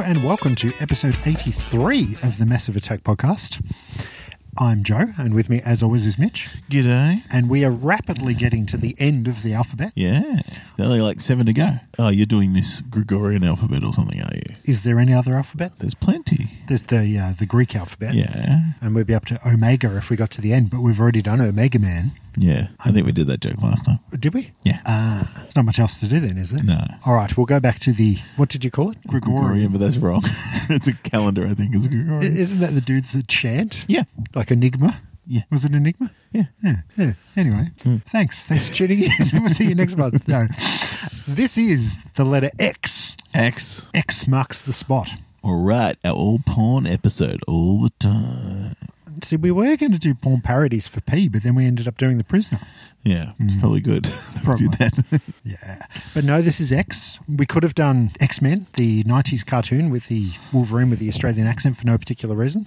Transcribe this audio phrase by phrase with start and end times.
[0.00, 3.62] Hello and welcome to episode 83 of the Massive Attack podcast.
[4.56, 6.48] I'm Joe, and with me, as always, is Mitch.
[6.70, 7.22] G'day.
[7.30, 9.92] And we are rapidly getting to the end of the alphabet.
[9.94, 10.40] Yeah.
[10.78, 11.80] Only like seven to go.
[11.98, 14.56] Oh, you're doing this Gregorian alphabet or something, are you?
[14.64, 15.72] Is there any other alphabet?
[15.80, 16.50] There's plenty.
[16.66, 18.14] There's the uh, the Greek alphabet.
[18.14, 18.72] Yeah.
[18.80, 21.20] And we'd be up to Omega if we got to the end, but we've already
[21.20, 22.12] done Omega Man.
[22.36, 22.68] Yeah.
[22.84, 23.98] I think we did that joke last time.
[24.18, 24.52] Did we?
[24.64, 24.80] Yeah.
[24.86, 26.64] Uh, there's not much else to do then, is there?
[26.64, 26.84] No.
[27.06, 28.98] All right, we'll go back to the, what did you call it?
[29.06, 30.22] Gregorian, but that's wrong.
[30.70, 32.36] it's a calendar, I think, is I- Gregorian.
[32.36, 33.84] Isn't that the dudes that chant?
[33.88, 34.04] Yeah.
[34.34, 35.00] Like Enigma?
[35.26, 35.42] Yeah.
[35.50, 36.10] Was it Enigma?
[36.32, 36.44] Yeah.
[36.62, 37.12] Yeah, yeah.
[37.36, 37.66] Anyway,
[38.06, 38.46] thanks.
[38.48, 39.10] Thanks for tuning in.
[39.34, 40.26] we'll see you next month.
[40.26, 40.46] No.
[41.28, 43.16] This is the letter X.
[43.32, 43.88] X.
[43.94, 45.08] X marks the spot.
[45.44, 45.96] All right.
[46.04, 48.74] Our all porn episode all the time.
[49.22, 51.96] See, we were going to do porn parodies for P, but then we ended up
[51.96, 52.60] doing The Prisoner.
[53.02, 53.32] Yeah.
[53.38, 53.60] It's mm-hmm.
[53.60, 54.04] probably good.
[54.44, 54.68] Probably.
[54.68, 55.22] did that.
[55.44, 55.84] Yeah.
[56.14, 57.18] But no, this is X.
[57.28, 61.46] We could have done X Men, the 90s cartoon with the Wolverine with the Australian
[61.46, 62.66] accent for no particular reason.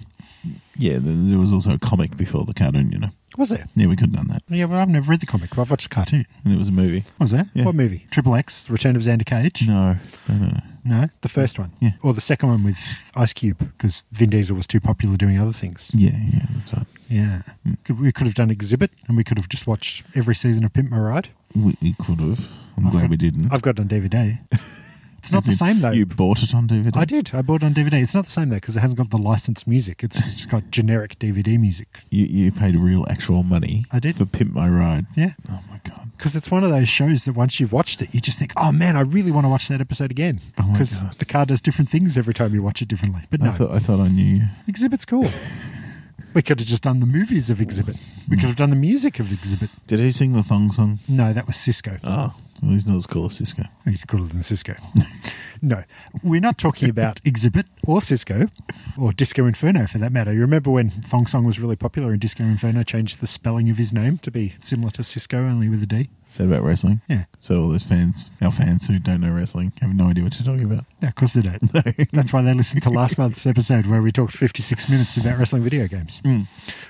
[0.76, 0.98] Yeah.
[1.00, 3.10] There was also a comic before the cartoon, you know.
[3.36, 3.66] Was there?
[3.74, 4.42] Yeah, we could have done that.
[4.48, 6.24] Yeah, but I've never read the comic, but I've watched the cartoon.
[6.44, 7.04] And there was a movie.
[7.18, 7.50] Was there?
[7.52, 7.64] Yeah.
[7.64, 8.06] What movie?
[8.12, 9.66] Triple X, Return of Xander Cage?
[9.66, 9.96] No.
[10.28, 10.60] No, no, no.
[10.86, 11.72] No, the first one.
[11.80, 11.92] Yeah.
[12.02, 12.78] Or the second one with
[13.16, 15.90] Ice Cube, because Vin Diesel was too popular doing other things.
[15.94, 16.86] Yeah, yeah, that's right.
[17.08, 17.42] Yeah.
[17.66, 17.78] Mm.
[17.84, 20.72] Could- We could have done Xzibit, and we could have just watched every season of
[20.74, 21.28] Pimp My Ride.
[21.56, 22.50] We, we could have.
[22.76, 23.52] I'm I've glad got- we didn't.
[23.52, 24.38] I've got it on DVD.
[25.24, 25.90] It's not the same, though.
[25.90, 26.94] You bought it on DVD?
[26.94, 27.30] I did.
[27.34, 27.94] I bought it on DVD.
[28.02, 30.04] It's not the same, though, because it hasn't got the licensed music.
[30.04, 31.88] It's just got generic DVD music.
[32.10, 34.16] You, you paid real actual money I did.
[34.16, 35.06] for Pimp My Ride.
[35.16, 35.32] Yeah.
[35.50, 36.10] Oh my god.
[36.16, 38.70] Because it's one of those shows that once you've watched it, you just think, oh
[38.70, 40.40] man, I really want to watch that episode again.
[40.58, 41.14] Oh Because God.
[41.18, 43.22] the car does different things every time you watch it differently.
[43.30, 44.42] But no, I thought I thought I knew.
[44.68, 45.28] Xzibit's cool.
[46.34, 47.98] we could have just done the movies of Xzibit.
[48.28, 49.70] We could have done the music of Xzibit.
[49.86, 50.98] Did he sing the thong song?
[51.08, 51.98] No, that was Sisqó.
[52.04, 53.68] Oh, well, he's not as cool as Sisqó.
[53.84, 54.76] He's cooler than Sisqó.
[55.62, 55.84] no,
[56.22, 58.50] we're not talking about Xzibit or Sisqó
[58.98, 60.32] or Disco Inferno for that matter.
[60.32, 63.78] You remember when Thong Song was really popular and Disco Inferno changed the spelling of
[63.78, 66.08] his name to be similar to Sisqó, only with a D?
[66.36, 67.00] That about wrestling?
[67.08, 67.24] Yeah.
[67.38, 70.44] So all those fans, our fans who don't know wrestling, have no idea what you're
[70.44, 70.84] talking about.
[71.00, 71.60] Yeah, of course they don't.
[72.12, 75.62] That's why they listened to last month's episode where we talked 56 minutes about wrestling
[75.62, 76.20] video games.
[76.24, 76.42] Hmm.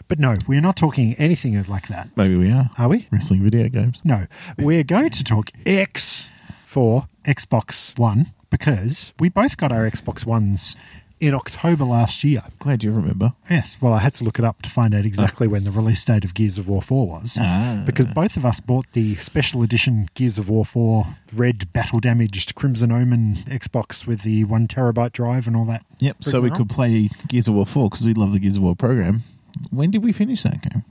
[0.09, 2.09] But no, we're not talking anything like that.
[2.17, 2.71] Maybe we are.
[2.79, 3.07] Are we?
[3.11, 4.01] Wrestling video games.
[4.05, 4.27] No,
[4.59, 6.31] we're going to talk X
[6.65, 10.77] for Xbox One because we both got our Xbox Ones
[11.21, 12.43] in October last year.
[12.59, 13.33] Glad you remember.
[13.51, 16.05] Yes, well, I had to look it up to find out exactly when the release
[16.05, 17.39] date of Gears of War 4 was.
[17.41, 17.83] Ah.
[17.87, 22.55] Because both of us bought the special edition Gears of War 4 red battle damaged
[22.55, 25.85] Crimson Omen Xbox with the one terabyte drive and all that.
[25.99, 26.25] Yep.
[26.25, 26.67] So we rigmarole.
[26.67, 29.23] could play Gears of War 4 because we love the Gears of War program.
[29.71, 30.85] When did we finish that game?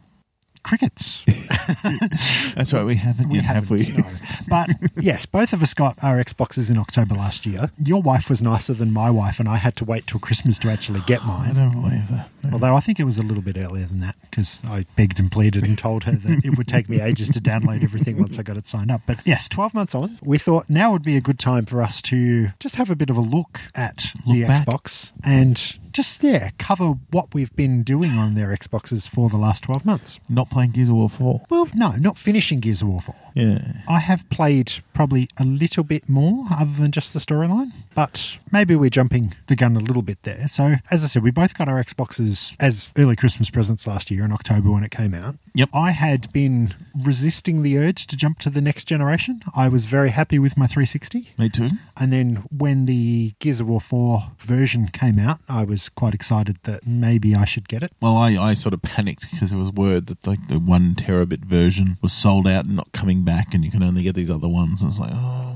[0.63, 1.23] Crickets.
[2.55, 2.85] That's right.
[2.85, 3.83] We haven't We yet, have we?
[3.83, 4.11] haven't, no.
[4.47, 4.69] But
[5.03, 7.71] yes, both of us got our Xboxes in October last year.
[7.77, 10.69] Your wife was nicer than my wife, and I had to wait till Christmas to
[10.69, 11.51] actually get mine.
[11.51, 12.29] I don't believe that.
[12.43, 12.53] Mm-hmm.
[12.53, 15.31] Although I think it was a little bit earlier than that because I begged and
[15.31, 18.43] pleaded and told her that it would take me ages to download everything once I
[18.43, 19.01] got it signed up.
[19.05, 22.01] But yes, 12 months on, we thought now would be a good time for us
[22.03, 24.65] to just have a bit of a look at the back.
[24.65, 29.63] Xbox and just, yeah, cover what we've been doing on their Xboxes for the last
[29.65, 30.19] 12 months.
[30.27, 31.41] Not playing Gears of War 4.
[31.49, 33.15] Well, no, not finishing Gears of War 4.
[33.35, 33.73] Yeah.
[33.87, 38.75] I have played probably a little bit more other than just the storyline, but maybe
[38.75, 40.47] we're jumping the gun a little bit there.
[40.47, 44.23] So, as I said, we both got our Xboxes as early Christmas presents last year
[44.25, 45.35] in October when it came out.
[45.55, 45.69] Yep.
[45.73, 49.41] I had been resisting the urge to jump to the next generation.
[49.55, 51.29] I was very happy with my 360.
[51.37, 51.69] Me too.
[51.97, 56.57] And then when the Gears of War 4 version came out, I was quite excited
[56.63, 57.91] that maybe I should get it.
[58.01, 61.45] Well, I, I sort of panicked because there was word that like the one terabit
[61.45, 64.49] version was sold out and not coming back, and you can only get these other
[64.49, 64.81] ones.
[64.81, 65.52] And it's like, oh well, I want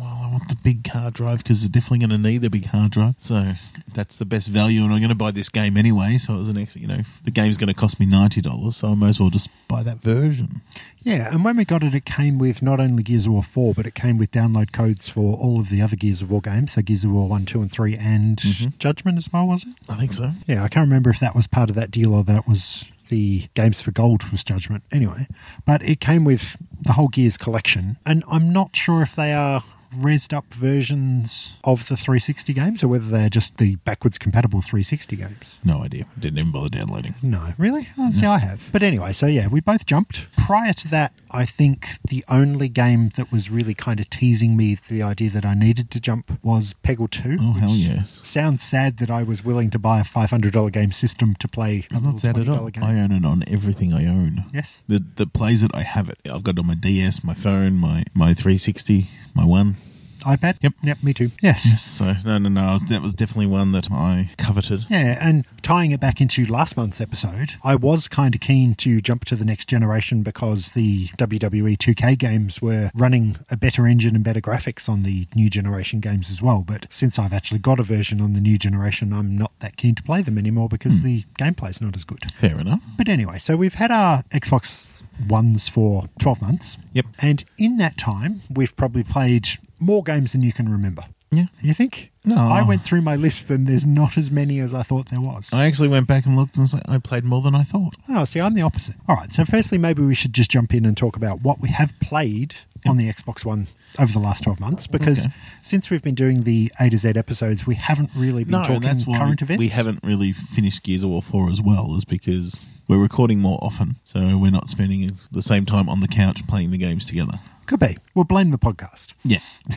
[0.47, 3.15] the big hard drive because they're definitely going to need a big hard drive.
[3.17, 3.53] So
[3.93, 6.17] that's the best value, and I'm going to buy this game anyway.
[6.17, 8.77] So it was an ex, you know, the game's going to cost me ninety dollars,
[8.77, 10.61] so I may as well just buy that version.
[11.03, 13.73] Yeah, and when we got it, it came with not only Gears of War 4,
[13.73, 16.73] but it came with download codes for all of the other Gears of War games.
[16.73, 18.69] So Gears of War 1, 2, and 3, and mm-hmm.
[18.77, 19.73] Judgment as well, was it?
[19.89, 20.31] I think so.
[20.47, 23.47] Yeah, I can't remember if that was part of that deal or that was the
[23.53, 24.83] Games for Gold was Judgment.
[24.91, 25.27] Anyway,
[25.65, 29.63] but it came with the whole Gears collection, and I'm not sure if they are
[29.91, 35.15] resed up versions of the 360 games or whether they're just the backwards compatible 360
[35.15, 35.57] games.
[35.63, 36.05] No idea.
[36.19, 37.15] Didn't even bother downloading.
[37.21, 37.89] No, really?
[37.97, 38.69] Oh, see, I have.
[38.71, 40.27] But anyway, so yeah, we both jumped.
[40.37, 44.75] Prior to that, I think the only game that was really kind of teasing me
[44.75, 47.37] the idea that I needed to jump was Peggle 2.
[47.39, 48.21] Oh hell yes.
[48.23, 51.85] Sounds sad that I was willing to buy a $500 game system to play.
[51.93, 52.69] I'm not sad at all.
[52.69, 52.83] game.
[52.83, 54.45] I own it on everything I own.
[54.53, 54.79] Yes.
[54.87, 56.19] The the plays it, I have it.
[56.25, 59.76] I've got it on my DS, my phone, my my 360, my one.
[60.19, 60.57] iPad?
[60.61, 60.73] Yep.
[60.83, 61.31] Yep, me too.
[61.41, 61.65] Yes.
[61.65, 62.73] Yes, so no, no, no.
[62.73, 64.85] Was- That was definitely one that I coveted.
[64.89, 69.01] Yeah, and tying it back into last month's episode, I was kind of keen to
[69.01, 74.15] jump to the next generation because the WWE 2K games were running a better engine
[74.15, 76.63] and better graphics on the new generation games as well.
[76.65, 79.95] But since I've actually got a version on the new generation, I'm not that keen
[79.95, 81.07] to play them anymore because hmm.
[81.07, 82.31] the gameplay's not as good.
[82.33, 82.83] Fair enough.
[82.97, 86.77] But anyway, so we've had our Xbox Ones for 12 months.
[86.93, 87.05] Yep.
[87.19, 89.49] And in that time, we've probably played
[89.79, 91.03] more games than you can remember.
[91.29, 91.47] Yeah.
[91.61, 92.11] You think?
[92.23, 92.37] No.
[92.37, 95.49] I went through my list and there's not as many as I thought there was.
[95.51, 97.95] I actually went back and looked and was like, I played more than I thought.
[98.07, 98.95] Oh, see, I'm the opposite.
[99.09, 101.67] All right, so firstly, maybe we should just jump in and talk about what we
[101.69, 103.67] have played on the Xbox One
[103.99, 105.33] over the last 12 months because Okay.
[105.61, 108.79] since we've been doing the A to Z episodes, we haven't really been No, talking
[108.81, 109.59] that's why current events.
[109.59, 113.59] we haven't really finished Gears of War 4 as well, is because we're recording more
[113.61, 113.97] often.
[114.05, 117.39] So we're not spending the same time on the couch playing the games together.
[117.67, 117.97] Could be.
[118.15, 119.13] We'll blame the podcast.
[119.23, 119.39] Yeah.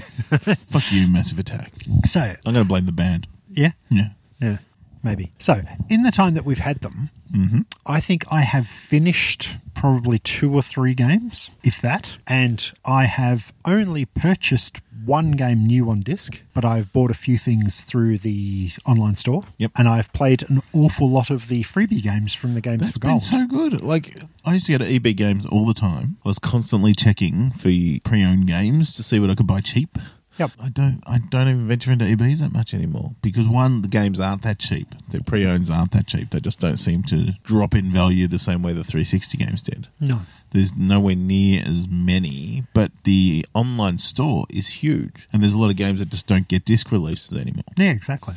[0.68, 1.72] Fuck you, Massive Attack.
[2.06, 3.26] So, I'm going to blame the band.
[3.48, 4.10] yeah, Yeah.
[4.40, 4.58] yeah,
[5.02, 5.32] maybe.
[5.38, 7.60] So, in the time that we've had them, Mm-hmm.
[7.86, 13.52] I think I have finished probably two or three games, if that, and I have
[13.64, 18.70] only purchased one game new on disc, but I've bought a few things through the
[18.86, 19.42] online store.
[19.58, 19.72] Yep.
[19.76, 23.00] And I've played an awful lot of the freebie games from the Games That's for
[23.00, 23.22] been Gold.
[23.22, 23.80] so good.
[23.82, 26.16] Like, I used to go to EB Games all the time.
[26.24, 27.68] I was constantly checking for
[28.04, 29.98] pre-owned games to see what I could buy cheap.
[30.38, 30.52] Yep.
[30.58, 31.02] I don't.
[31.06, 34.58] I don't even venture into EBs that much anymore because one, the games aren't that
[34.58, 34.94] cheap.
[35.10, 36.30] Their pre-owns aren't that cheap.
[36.30, 39.88] They just don't seem to drop in value the same way the 360 games did.
[39.98, 40.20] No.
[40.52, 45.70] There's nowhere near as many, but the online store is huge, and there's a lot
[45.70, 47.62] of games that just don't get disc releases anymore.
[47.76, 48.34] Yeah, exactly.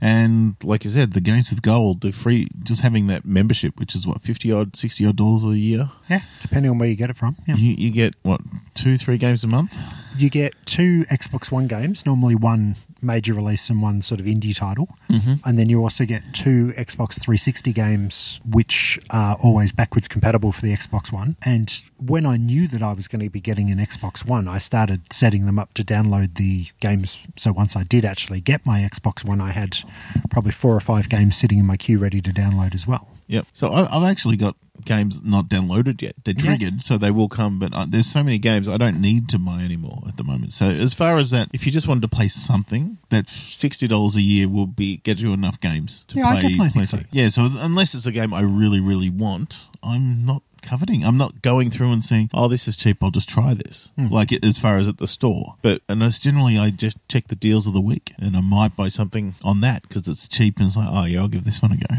[0.00, 3.94] And like I said, the games with gold, the free, just having that membership, which
[3.94, 7.10] is what fifty odd, sixty odd dollars a year, Yeah, depending on where you get
[7.10, 7.36] it from.
[7.46, 7.56] Yeah.
[7.56, 8.40] you, you get what
[8.74, 9.78] two, three games a month.
[10.16, 14.56] You get two Xbox One games, normally one major release and one sort of indie
[14.56, 14.88] title.
[15.10, 15.34] Mm-hmm.
[15.44, 20.62] And then you also get two Xbox 360 games, which are always backwards compatible for
[20.62, 21.36] the Xbox One.
[21.44, 24.58] And when I knew that I was going to be getting an Xbox One, I
[24.58, 27.18] started setting them up to download the games.
[27.36, 29.78] So once I did actually get my Xbox One, I had
[30.30, 33.08] probably four or five games sitting in my queue ready to download as well.
[33.32, 33.46] Yep.
[33.52, 36.14] So I, I've actually got games not downloaded yet.
[36.24, 37.58] They're triggered, so they will come.
[37.58, 40.52] But uh, there's so many games I don't need to buy anymore at the moment.
[40.52, 44.16] So as far as that, if you just wanted to play something, that sixty dollars
[44.16, 46.42] a year will be get you enough games to Yeah, I play.
[46.42, 46.98] definitely think so.
[47.10, 47.28] Yeah.
[47.28, 51.04] So unless it's a game I really, really want, I'm not coveting.
[51.04, 53.02] I'm not going through and saying, "Oh, this is cheap.
[53.02, 54.06] I'll just try this." Hmm.
[54.06, 57.28] Like it, as far as at the store, but and it's generally I just check
[57.28, 60.58] the deals of the week, and I might buy something on that because it's cheap,
[60.58, 61.96] and it's like, "Oh yeah, I'll give this one a go."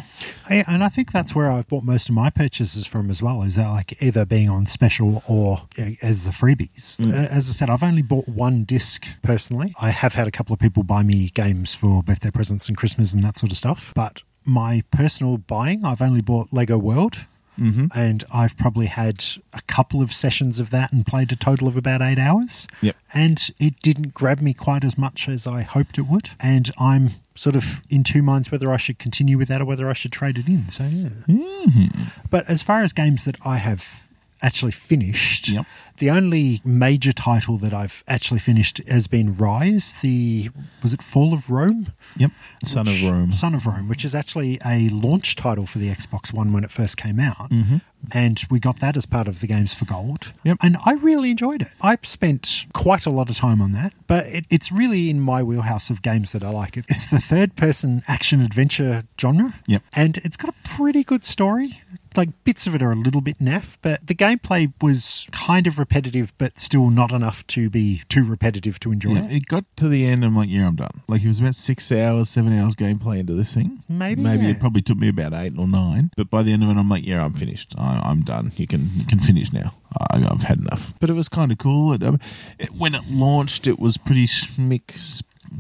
[0.50, 3.42] Yeah, and I think that's where I've bought most of my purchases from as well.
[3.44, 5.64] Is that like either being on special or
[6.02, 7.00] as the freebies?
[7.00, 9.74] Uh, As I said, I've only bought one disc personally.
[9.80, 13.14] I have had a couple of people buy me games for birthday presents and Christmas
[13.14, 13.94] and that sort of stuff.
[13.96, 17.26] But my personal buying, I've only bought Lego World.
[17.60, 17.88] Mm-hmm.
[17.96, 19.24] And I've probably had
[19.54, 22.68] a couple of sessions of that and played a total of about eight hours.
[22.82, 22.96] Yep.
[23.14, 26.30] And it didn't grab me quite as much as I hoped it would.
[26.40, 29.90] And I'm sort of in two minds whether I should continue with that or whether
[29.90, 30.70] I should trade it in.
[30.70, 30.84] So,
[31.28, 31.88] yeah.
[32.30, 34.03] But as far as games that I have
[34.44, 35.66] actually finished, Yep.
[36.00, 40.50] the only major title that I've actually finished has been Ryse, the,
[40.84, 41.88] was it Fall of Rome?
[42.18, 42.32] Yep.
[42.66, 43.32] Son of Rome.
[43.32, 46.72] Son of Rome, which is actually a launch title for the Xbox One when it
[46.72, 47.50] first came out.
[47.50, 47.78] Mm-hmm.
[48.12, 50.34] And we got that as part of the Games for Gold.
[50.44, 50.58] Yep.
[50.62, 51.70] And I really enjoyed it.
[51.82, 55.42] I spent quite a lot of time on that, but it, it's really in my
[55.42, 56.76] wheelhouse of games that I like.
[56.76, 59.54] It, it's the third person action adventure genre.
[59.68, 59.84] Yep.
[59.96, 61.82] And it's got a pretty good story.
[62.16, 65.80] Like bits of it are a little bit naff, but the gameplay was kind of
[65.80, 69.32] repetitive, but still not enough to be too repetitive to enjoy Yeah, it.
[69.38, 70.24] it got to the end.
[70.24, 71.02] I'm like, yeah, I'm done.
[71.08, 73.84] Like it was about six hours, seven hours gameplay into this thing.
[73.90, 74.52] Maybe, maybe yeah.
[74.52, 76.12] it probably took me about eight or nine.
[76.16, 77.74] But by the end of it, I'm like, yeah, I'm finished.
[77.78, 78.52] I, I'm done.
[78.58, 79.74] You can you can finish now.
[80.12, 80.94] I, I've had enough.
[81.00, 81.94] But it was kind of cool.
[81.94, 82.20] It, um,
[82.60, 84.98] it, when it launched, it was pretty schmick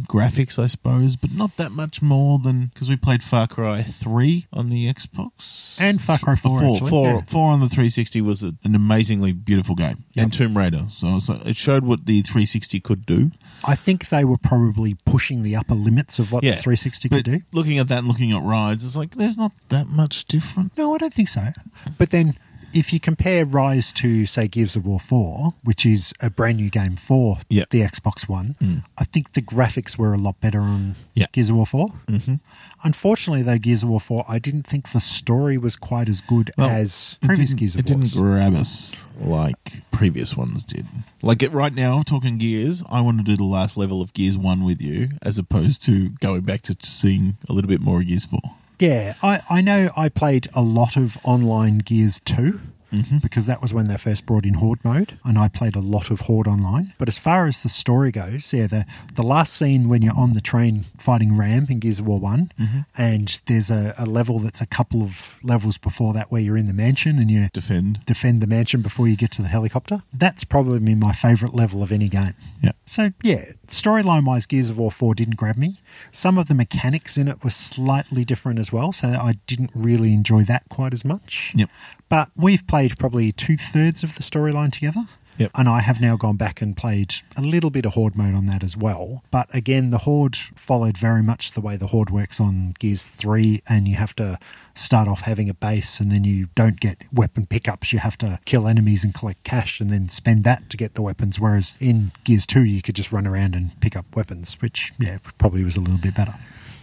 [0.03, 4.47] graphics, I suppose, but not that much more than because we played Far Cry Three
[4.51, 6.89] on the Xbox And Far Cry 4, four, actually.
[6.89, 7.21] four, yeah.
[7.21, 10.03] four on the 360 was a, an amazingly beautiful game.
[10.13, 10.23] Yep.
[10.23, 10.85] And Tomb Raider.
[10.89, 13.31] So, so it showed what the 360 could do.
[13.65, 16.51] I think they were probably pushing the upper limits of what Yeah.
[16.55, 17.41] the 360 But could do.
[17.51, 20.77] looking at that and looking at rides, it's like there's not that much different.
[20.77, 21.49] No, I don't think so.
[21.97, 22.35] But then
[22.73, 26.69] if you compare Ryse to, say, Gears of War 4, which is a brand new
[26.69, 27.69] game for Yep.
[27.69, 28.55] the Xbox One,
[28.97, 31.27] I think the graphics were a lot better on Yeah.
[31.31, 31.87] Gears of War 4.
[32.07, 32.35] Mm-hmm.
[32.83, 36.51] Unfortunately, though, Gears of War 4, I didn't think the story was quite as good
[36.57, 40.85] Well, as previous Gears of It didn't grab us like previous ones did.
[41.21, 44.37] Like it, right now, talking Gears, I want to do the last level of Gears
[44.37, 48.07] 1 with you as opposed to going back to seeing a little bit more of
[48.07, 48.39] Gears 4.
[48.79, 52.59] Yeah, I, I know I played a lot of online Gears 2
[52.93, 53.17] Mm-hmm.
[53.17, 56.11] because that was when they first brought in Horde mode, and I played a lot
[56.11, 56.93] of Horde online.
[56.97, 60.33] But as far as the story goes, yeah, the, the last scene when you're on
[60.33, 62.79] the train fighting RAAM in Gears of War one mm-hmm.
[62.97, 66.67] and there's a, a level that's a couple of levels before that where you're in
[66.67, 67.99] the mansion and you Defend.
[68.05, 71.91] defend the mansion before you get to the helicopter, that's probably my favourite level of
[71.91, 72.33] any game.
[72.61, 72.71] Yeah.
[72.85, 75.81] So yeah, storyline wise, Gears of War Four didn't grab me.
[76.11, 80.13] Some of the mechanics in it were slightly different as well, so I didn't really
[80.13, 81.51] enjoy that quite as much.
[81.55, 81.69] Yep.
[82.09, 85.01] But we've played probably two thirds of the storyline together.
[85.37, 85.51] Yep.
[85.55, 88.45] And I have now gone back and played a little bit of Horde mode on
[88.47, 89.23] that as well.
[89.31, 93.61] But again, the Horde followed very much the way the Horde works on Gears 3,
[93.67, 94.37] and you have to
[94.75, 97.93] start off having a base and then you don't get weapon pickups.
[97.93, 101.01] You have to kill enemies and collect cash and then spend that to get the
[101.01, 101.39] weapons.
[101.39, 105.19] Whereas in Gears 2, you could just run around and pick up weapons, which, yeah,
[105.37, 106.35] probably was a little bit better.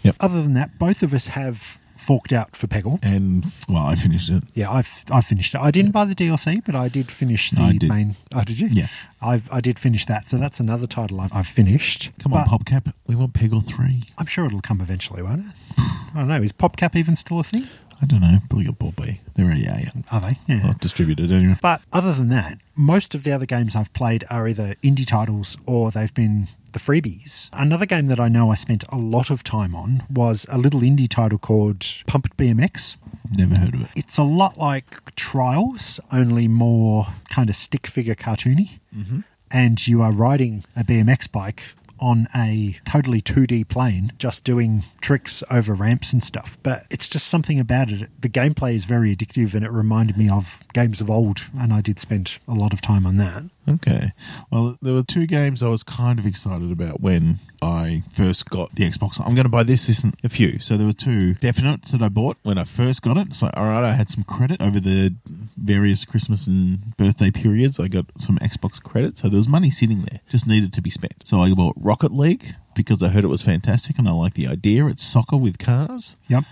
[0.02, 0.16] Yep.
[0.21, 2.99] Other than that, both of us have forked out for Peggle.
[3.02, 4.42] And, well, I finished it.
[4.54, 5.61] Yeah, I've I finished it.
[5.61, 7.88] I didn't buy the DLC, but I did finish the I did.
[7.88, 8.16] main.
[8.35, 8.69] Oh, did you?
[8.69, 8.88] Yeah.
[9.23, 12.11] I I did finish that, so that's another title I've, I've finished.
[12.19, 12.92] Come on, But PopCap.
[13.07, 14.04] We want Peggle 3.
[14.19, 15.52] I'm sure it'll come eventually, won't it?
[15.78, 16.40] I don't know.
[16.42, 17.66] Is PopCap even still a thing?
[18.02, 18.38] I don't know.
[18.49, 19.21] Probably got bought by.
[19.35, 19.90] They're a yeah.
[20.11, 20.38] Are they?
[20.47, 20.64] Yeah.
[20.64, 21.57] Well, distributed anyway.
[21.61, 25.57] But other than that, most of the other games I've played are either indie titles
[25.66, 27.50] or they've been the freebies.
[27.52, 30.80] Another game that I know I spent a lot of time on was a little
[30.80, 32.97] indie title called Pumped BMX.
[33.30, 33.88] Never heard of it.
[33.95, 38.78] It's a lot like Trials, only more kind of stick figure cartoony.
[38.97, 39.21] Mm-hmm.
[39.52, 41.62] And you are riding a BMX bike
[42.00, 46.59] on a totally 2D plane, just doing tricks over ramps and stuff.
[46.62, 48.11] But it's just something about it.
[48.21, 51.49] The gameplay is very addictive and it reminded me of games of old.
[51.59, 53.45] And I did spend a lot of time on that.
[53.69, 54.12] Okay.
[54.50, 58.75] Well, there were two games I was kind of excited about when I first got
[58.75, 59.21] the Xbox.
[59.21, 60.59] I'm going to buy this, this, and a few.
[60.59, 63.35] So there were two definites that I bought when I first got it.
[63.35, 65.14] So, all right, I had some credit over the
[65.57, 67.78] various Christmas and birthday periods.
[67.78, 69.19] I got some Xbox credit.
[69.19, 71.26] So there was money sitting there, just needed to be spent.
[71.26, 74.47] So I bought Rocket League because I heard it was fantastic and I like the
[74.47, 74.87] idea.
[74.87, 76.44] It's soccer with cars Yep.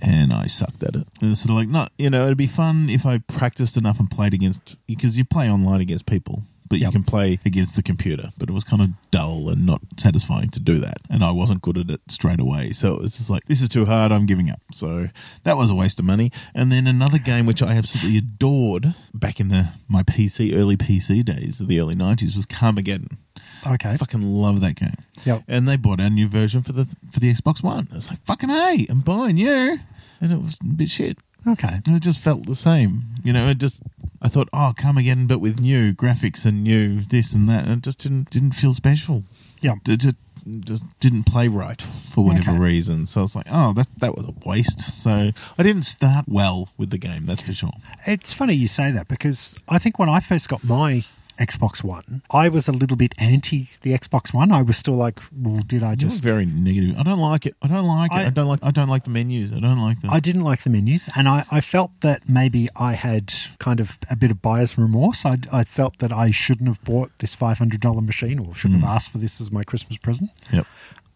[0.00, 1.06] and I sucked at it.
[1.20, 4.00] And it's sort of like, no, you know, it'd be fun if I practiced enough
[4.00, 7.82] and played against, because you play online against people, but you can play against the
[7.82, 8.30] computer.
[8.38, 10.96] But it was kind of dull and not satisfying to do that.
[11.10, 12.70] And I wasn't good at it straight away.
[12.70, 14.60] So it was just like, this is too hard, I'm giving up.
[14.72, 15.08] So
[15.44, 16.32] that was a waste of money.
[16.54, 21.22] And then another game which I absolutely adored back in the my PC, early PC
[21.22, 23.18] days of the early 90s was Carmageddon.
[23.66, 23.90] Okay.
[23.90, 24.94] I fucking love that game.
[25.24, 25.44] Yep.
[25.48, 27.88] And they bought our new version for the for the Xbox One.
[27.92, 29.78] It's like fucking hey, I'm buying you,
[30.20, 31.18] and it was a bit shit.
[31.46, 31.80] Okay.
[31.86, 33.48] And it just felt the same, you know.
[33.48, 33.82] It just
[34.20, 37.72] I thought, oh, come again, but with new graphics and new this and that, and
[37.78, 39.24] it just didn't didn't feel special.
[39.60, 39.74] Yeah.
[39.88, 40.16] It just
[40.60, 42.58] just didn't play right for whatever Okay.
[42.58, 43.06] reason.
[43.06, 44.80] So it's like, oh, that that was a waste.
[44.80, 47.26] So I didn't start well with the game.
[47.26, 47.72] That's for sure.
[48.06, 51.04] It's funny you say that because I think when I first got my
[51.38, 54.52] Xbox One, I was a little bit anti the Xbox One.
[54.52, 56.24] I was still like, well, did I Just just.
[56.24, 56.96] very negative.
[56.98, 57.54] I don't like it.
[57.62, 58.14] I don't like it.
[58.14, 58.60] I- don't like.
[58.62, 59.52] I don't like the menus.
[59.52, 60.10] I don't like them.
[60.10, 63.98] I didn't like the menus, and I, I felt that maybe I had kind of
[64.10, 65.24] a bit of buyer's remorse.
[65.24, 68.96] I, I felt that I shouldn't have bought this $500 machine or shouldn't have hmm.
[68.96, 70.30] asked for this as my Christmas present.
[70.52, 70.66] yep.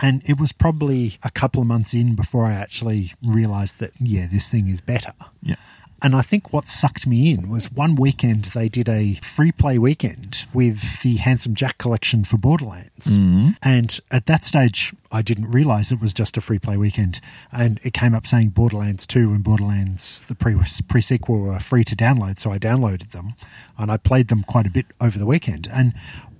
[0.00, 4.26] And it was probably a couple of months in before I actually realized that, yeah,
[4.31, 5.12] this thing is better.
[5.43, 5.55] Yeah.
[6.02, 9.78] And I think what sucked me in was one weekend they did a free play
[9.78, 13.16] weekend with the Handsome Jack collection for Borderlands.
[13.18, 13.50] Mm-hmm.
[13.62, 17.21] And at that stage, I didn't realize it was just a free play weekend.
[17.52, 21.94] And it came up saying Borderlands 2 and Borderlands, the pre sequel, were free to
[21.94, 22.40] download.
[22.40, 23.35] So I downloaded them
[23.78, 25.68] and I played them quite a bit over the weekend.
[25.73, 25.94] And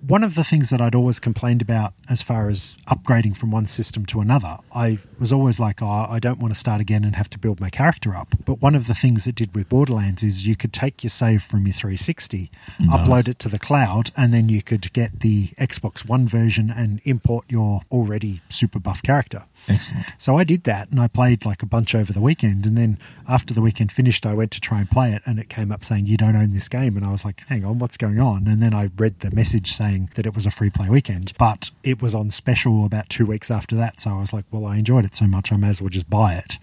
[0.07, 3.67] one of the things that I'd always complained about as far as upgrading from one
[3.67, 7.15] system to another, I was always like, oh, I don't want to start again and
[7.15, 8.35] have to build my character up.
[8.45, 11.43] But one of the things it did with Borderlands is you could take your save
[11.43, 12.51] from your 360,
[12.83, 17.01] upload it to the cloud, and then you could get the Xbox One version and
[17.05, 19.45] import your already super buff character.
[19.69, 20.07] Excellent.
[20.19, 22.67] So I did that and I played like a bunch over the weekend.
[22.67, 25.49] And then after the weekend finished, I went to try and play it and it
[25.49, 26.97] came up saying, You don't own this game.
[26.97, 28.47] And I was like, Hang on, what's going on?
[28.49, 31.71] And then I read the message saying that it was a free play weekend, but
[31.83, 34.01] it was on special about two weeks after that.
[34.01, 36.11] So I was like, Well, I enjoyed it so much, I may as well just
[36.11, 36.59] buy it.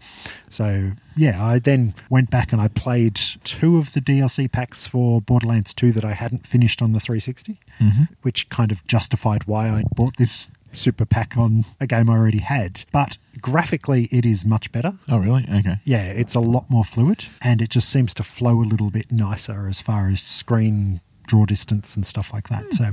[0.49, 5.21] So yeah, I then went back and I played two of the DLC packs for
[5.21, 8.03] Borderlands 2 that I hadn't finished on the 360, mm-hmm.
[8.21, 12.39] which kind of justified why I bought this super pack on a game I already
[12.39, 12.83] had.
[12.91, 14.93] But graphically, it is much better.
[15.07, 15.45] Oh, really?
[15.51, 15.75] Okay.
[15.85, 19.11] Yeah, it's a lot more fluid and it just seems to flow a little bit
[19.11, 22.63] nicer as far as screen draw distance and stuff like that.
[22.63, 22.71] Hmm.
[22.71, 22.91] So,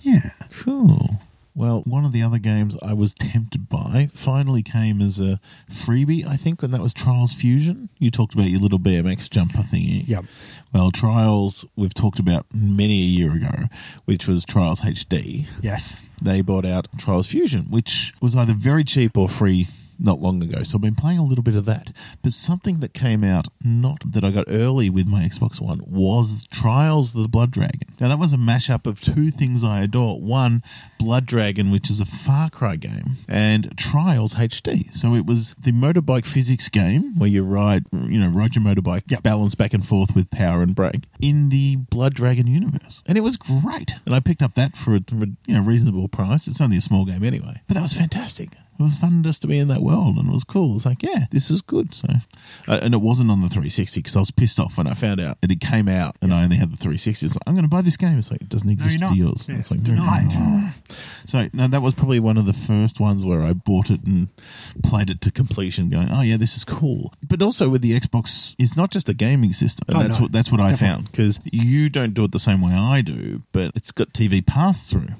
[0.00, 0.30] yeah.
[0.50, 1.16] Cool.
[1.54, 5.40] Well, one of the other games I was tempted by finally came as a
[5.70, 7.88] freebie, I think, and that was Trials Fusion.
[7.98, 10.06] You talked about your little BMX jumper thingy.
[10.06, 10.24] Yep.
[10.72, 13.64] Well, Trials, we've talked about many a year ago,
[14.04, 15.46] which was Trials HD.
[15.60, 15.96] Yes.
[16.22, 19.66] They bought out Trials Fusion, which was either very cheap or free
[20.00, 20.62] not long ago.
[20.62, 21.92] So I've been playing a little bit of that.
[22.22, 26.46] But something that came out, not that I got early with my Xbox One, was
[26.48, 27.88] Trials of the Blood Dragon.
[28.00, 30.20] Now, that was a mashup of two things I adore.
[30.20, 30.62] One,
[30.98, 34.94] Blood Dragon, which is a Far Cry game, and Trials HD.
[34.94, 39.02] So it was the motorbike physics game where you ride, you know, ride your motorbike,
[39.08, 39.22] Yep.
[39.22, 43.02] balance back and forth with power and brake in the Blood Dragon universe.
[43.06, 43.94] And it was great.
[44.06, 45.00] And I picked up that for a
[45.46, 46.48] you know, reasonable price.
[46.48, 47.60] It's only a small game anyway.
[47.68, 48.50] But that was fantastic.
[48.80, 50.74] It was fun just to be in that world, and it was cool.
[50.74, 51.94] It's like, yeah, this is good.
[51.94, 52.08] So,
[52.66, 55.20] uh, and it wasn't on the 360 because I was pissed off when I found
[55.20, 57.26] out that it came out and I only had the 360.
[57.26, 58.18] It's like, I'm going to buy this game.
[58.18, 59.46] It's like it doesn't exist you're for yours.
[59.48, 60.72] Yes, it's like denied.
[61.26, 64.28] So no, that was probably one of the first ones where I bought it and
[64.82, 68.54] played it to completion, going, "Oh yeah, this is cool." But also with the Xbox,
[68.58, 69.84] it's not just a gaming system.
[69.88, 70.22] Oh, that's no.
[70.22, 73.42] what that's what I found because you don't do it the same way I do,
[73.52, 75.10] but it's got TV pass through.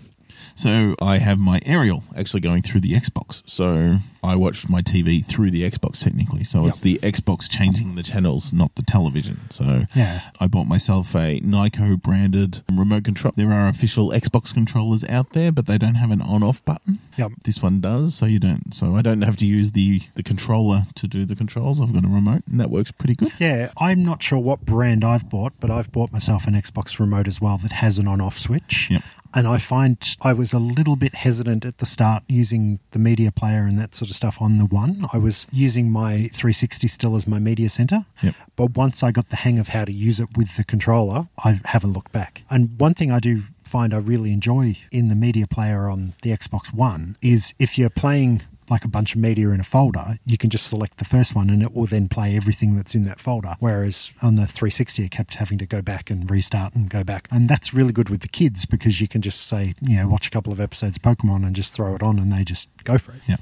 [0.54, 3.42] So I have my aerial actually going through the Xbox.
[3.46, 6.44] So I watched my TV through the Xbox technically.
[6.44, 9.40] So it's the Xbox changing the channels, not the television.
[9.50, 10.20] So Yeah.
[10.38, 13.32] I bought myself a Nyko branded remote control.
[13.36, 16.98] There are official Xbox controllers out there, but they don't have an on-off button.
[17.16, 17.32] Yep.
[17.44, 18.74] This one does, so you don't.
[18.74, 21.80] So I don't have to use the the controller to do the controls.
[21.80, 23.32] I've got a remote, and that works pretty good.
[23.38, 27.26] Yeah, I'm not sure what brand I've bought, but I've bought myself an Xbox remote
[27.28, 28.88] as well that has an on off switch.
[28.90, 29.02] Yep.
[29.34, 33.30] And I find I was a little bit hesitant at the start using the media
[33.30, 35.06] player and that sort of stuff on the one.
[35.12, 38.06] I was using my 360 still as my media center.
[38.22, 38.34] Yep.
[38.56, 41.60] But once I got the hang of how to use it with the controller, I
[41.64, 42.42] haven't looked back.
[42.50, 46.30] And one thing I do find I really enjoy in the media player on the
[46.30, 50.38] Xbox One is if you're playing like a bunch of media in a folder, you
[50.38, 53.20] can just select the first one and it will then play everything that's in that
[53.20, 53.56] folder.
[53.58, 57.28] Whereas on the 360, it kept having to go back and restart and go back.
[57.30, 60.26] And that's really good with the kids because you can just say, you know, watch
[60.26, 62.98] a couple of episodes of Pokemon and just throw it on and they just go
[62.98, 63.20] for it.
[63.26, 63.36] Yeah.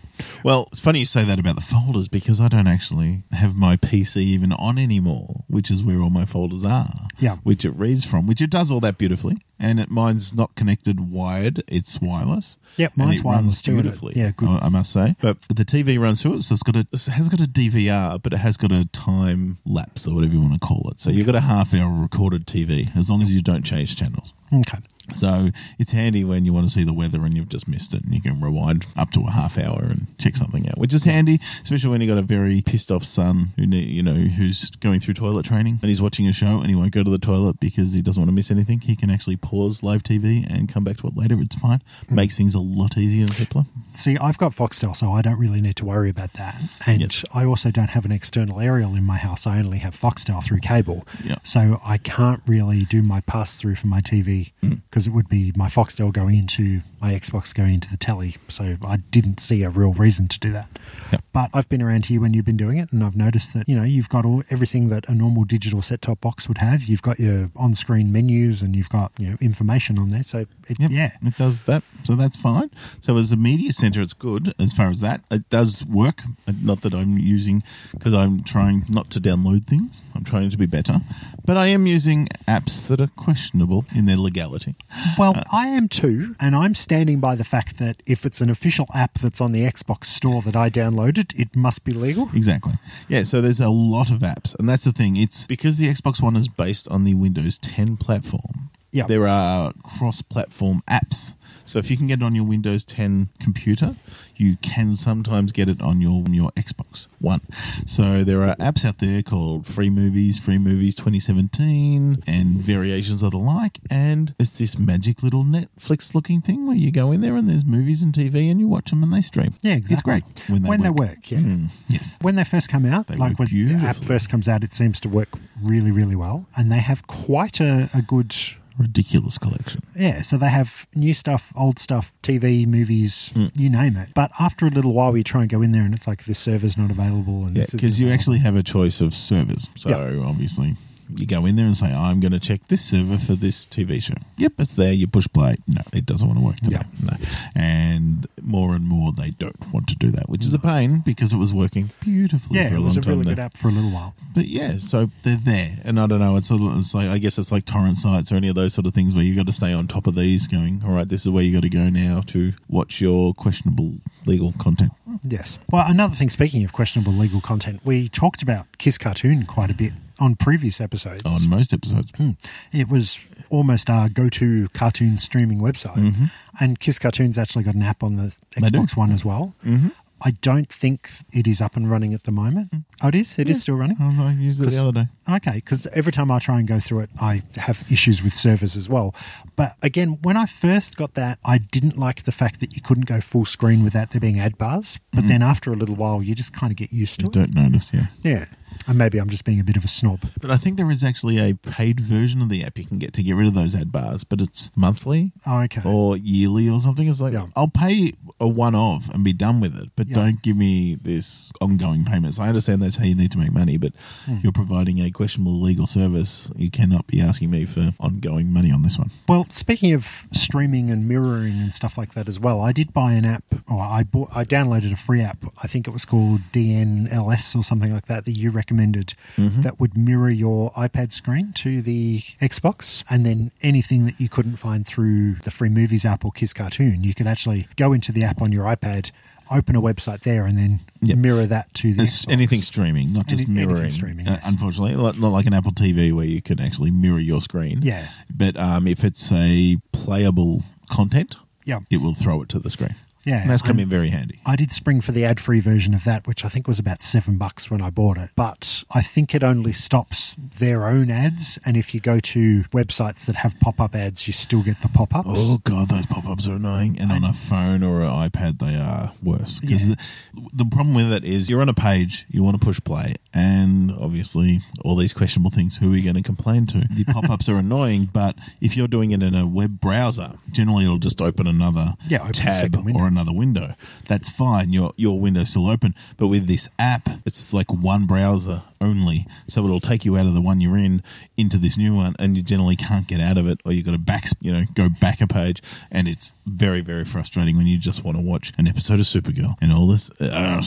[0.44, 3.76] Well, it's funny you say that about the folders because I don't actually have my
[3.76, 7.08] PC even on anymore, which is where all my folders are.
[7.18, 7.36] Yeah.
[7.42, 9.38] Which it reads from, which it does all that beautifully.
[9.60, 12.56] And it, mine's not connected wired, it's wireless.
[12.76, 14.12] Yep, mine's wireless too, beautifully.
[14.16, 14.48] yeah, good.
[14.48, 15.16] I, I must say.
[15.20, 18.22] But the TV runs through it, so it's got a it has got a DVR,
[18.22, 21.00] but it has got a time lapse or whatever you want to call it.
[21.00, 24.32] So you've got a half hour recorded TV as long as you don't change channels.
[24.52, 24.78] Okay.
[25.12, 28.04] So it's handy when you want to see the weather and you've just missed it,
[28.04, 31.04] and you can rewind up to a half hour and check something out, which is
[31.04, 34.70] handy, especially when you've got a very pissed off son who need, you know who's
[34.70, 37.18] going through toilet training and he's watching a show and he won't go to the
[37.18, 38.80] toilet because he doesn't want to miss anything.
[38.80, 41.36] He can actually pause live TV and come back to it later.
[41.40, 41.82] It's fine.
[42.10, 43.64] Makes things a lot easier and simpler.
[43.94, 46.60] See, I've got Foxtel, so I don't really need to worry about that.
[46.86, 47.24] And Yes.
[47.34, 49.46] I also don't have an external aerial in my house.
[49.46, 51.06] I only have Foxtel through cable.
[51.24, 51.36] Yeah.
[51.42, 54.80] So I can't really do my pass through for my TV Mm.
[54.98, 58.36] Because it would be my Foxtel going into my Xbox going into the telly.
[58.48, 60.68] So I didn't see a real reason to do that.
[61.12, 61.24] Yep.
[61.32, 63.76] But I've been around here when you've been doing it, and I've noticed that you
[63.76, 66.82] know you've got all everything that a normal digital set top box would have.
[66.84, 70.22] You've got your on screen menus, and you've got you know information on there.
[70.22, 72.70] So it, Yep, yeah, it does that, so that's fine.
[73.00, 75.22] So as a media center, it's good as far as that.
[75.30, 76.22] It does work.
[76.46, 80.02] Uh, not that I'm using because I'm trying not to download things.
[80.14, 81.00] I'm trying to be better,
[81.44, 84.76] but I am using apps that are questionable in their legality.
[85.18, 88.48] Well, uh, I am too, and I'm standing by the fact that if it's an
[88.48, 92.30] official app that's on the Xbox store that I downloaded, it must be legal.
[92.32, 92.72] Exactly.
[93.10, 94.58] Yeah, so there's a lot of apps.
[94.58, 95.18] And that's the thing.
[95.18, 98.70] It's because the Xbox One is based on the Windows 10 platform.
[98.90, 99.04] Yeah.
[99.06, 101.34] There are cross platform apps.
[101.68, 103.94] So if you can get it on your Windows 10 computer,
[104.36, 107.42] you can sometimes get it on your on your Xbox One.
[107.86, 113.32] So there are apps out there called Free Movies, Free Movies 2017, and variations of
[113.32, 113.80] the like.
[113.90, 117.66] And it's this magic little Netflix looking thing where you go in there and there's
[117.66, 119.52] movies and TV and you watch them and they stream.
[119.62, 119.92] Yeah, exactly.
[119.94, 120.84] It's great when they when work.
[120.84, 121.30] they work.
[121.30, 121.38] Yeah.
[121.38, 122.16] Mm, yes.
[122.22, 125.00] When they first come out, They like when the app first comes out, it seems
[125.00, 125.28] to work
[125.62, 128.34] really, really well, and they have quite a, a good.
[128.78, 129.82] Ridiculous collection.
[129.96, 133.46] Yeah, so they have new stuff, old stuff, TV, movies, Hmm.
[133.56, 134.10] you name it.
[134.14, 136.38] But after a little while, you try and go in there, and it's like this
[136.38, 138.14] server's not available, and Yeah, because you available.
[138.20, 139.68] actually have a choice of servers.
[139.74, 140.22] So Yeah.
[140.24, 140.76] obviously,
[141.16, 144.02] you go in there and say, "I'm going to check this server for this TV
[144.02, 144.92] show." Yep, it's there.
[144.92, 145.56] You push play.
[145.66, 146.82] No, it doesn't want to work today.
[147.02, 147.16] No,
[147.56, 151.32] and more and more they don't want to do that, which is a pain because
[151.32, 153.28] it was working beautifully Yeah, for a it was long a really time.
[153.34, 153.44] good there.
[153.46, 154.14] app for a little while.
[154.34, 156.36] But yeah, so they're there, and I don't know.
[156.36, 158.86] It's, a, it's like I guess it's like torrent sites or any of those sort
[158.86, 160.46] of things where you've got to stay on top of these.
[160.46, 163.94] Going, all right, this is where you got to go now to watch your questionable
[164.26, 164.92] legal content.
[165.24, 165.58] Yes.
[165.70, 169.74] Well, another thing, speaking of questionable legal content, we talked about Kiss Cartoon quite a
[169.74, 171.24] bit on previous episodes.
[171.24, 172.32] On most episodes, Hmm.
[172.72, 173.18] It was
[173.50, 176.30] almost our go to cartoon streaming website.
[176.60, 178.64] And Kiss Cartoon's actually got an app on the Mm-hmm.
[178.64, 179.54] Xbox One as well.
[179.64, 179.88] Mm-hmm.
[180.20, 182.72] I don't think it is up and running at the moment.
[183.00, 183.38] Oh, it is?
[183.38, 183.96] It is still running?
[184.00, 185.08] I was I used it the other day.
[185.36, 188.76] Okay, because every time I try and go through it, I have issues with servers
[188.76, 189.14] as well.
[189.54, 193.06] But again, when I first got that, I didn't like the fact that you couldn't
[193.06, 194.98] go full screen without there being ad bars.
[195.12, 197.38] But then after a little while, you just kind of get used to Mm-hmm.
[197.38, 197.54] You it.
[197.54, 198.06] don't notice, yeah.
[198.24, 198.44] Yeah.
[198.88, 200.20] And maybe I'm just being a bit of a snob.
[200.40, 203.12] But I think there is actually a paid version of the app you can get
[203.14, 205.82] to get rid of those ad bars, but it's monthly Oh, okay.
[205.84, 207.06] or yearly or something.
[207.06, 207.46] It's like Yeah.
[207.54, 210.14] I'll pay a one off and be done with it, but Yeah.
[210.16, 212.38] don't give me this ongoing payments.
[212.38, 213.92] I understand that's how you need to make money, but
[214.24, 214.38] Hmm.
[214.42, 216.50] you're providing a questionable legal service.
[216.56, 219.10] You cannot be asking me for ongoing money on this one.
[219.28, 223.12] Well, speaking of streaming and mirroring and stuff like that as well, I did buy
[223.12, 225.44] an app, or I bought, I downloaded a free app.
[225.62, 229.14] I think it was called DNLS or something like that that you recommended
[229.62, 234.56] that would mirror your iPad screen to the Xbox, and then anything that you couldn't
[234.56, 238.22] find through the free movies app or Kiss Cartoon, you could actually go into the
[238.24, 239.10] app on your iPad.
[239.50, 241.14] Open a website there and then Yeah.
[241.14, 243.90] mirror that to the anything streaming, not just Any- anything mirroring.
[243.90, 244.42] streaming, Uh, yes.
[244.46, 247.80] Unfortunately, not not like an Apple TV where you can actually mirror your screen.
[247.82, 248.08] Yeah.
[248.34, 251.80] But um, if it's a playable content, Yeah.
[251.88, 252.94] it will throw it to the screen.
[253.28, 254.40] Yeah, and that's come and- in very handy.
[254.46, 257.02] I did spring for the ad free version of that, which I think was about
[257.02, 258.30] seven bucks when I bought it.
[258.36, 261.58] But I think it only stops their own ads.
[261.64, 264.88] And if you go to websites that have pop up ads, you still get the
[264.88, 265.28] pop ups.
[265.30, 269.12] Oh god, those pop-ups are annoying, and on a phone or an iPad, they are
[269.22, 269.60] worse.
[269.60, 269.94] Because Yeah.
[270.34, 273.14] the, the problem with it is, you're on a page, you want to push play,
[273.38, 275.76] and obviously all these questionable things.
[275.76, 276.84] Who are we going to complain to?
[276.90, 280.98] The pop-ups are annoying, but if you're doing it in a web browser, generally it'll
[280.98, 283.74] just open another Yeah, open tab or another window.
[284.08, 284.72] That's fine.
[284.72, 289.26] Your your window's still open, but with this app, it's like one browser only.
[289.46, 291.02] So it'll take you out of the one you're in
[291.36, 293.92] into this new one, and you generally can't get out of it, or you've got
[293.92, 297.78] to back, you know, go back a page, and it's very very frustrating when you
[297.78, 300.60] just want to watch an episode of Supergirl and all this uh,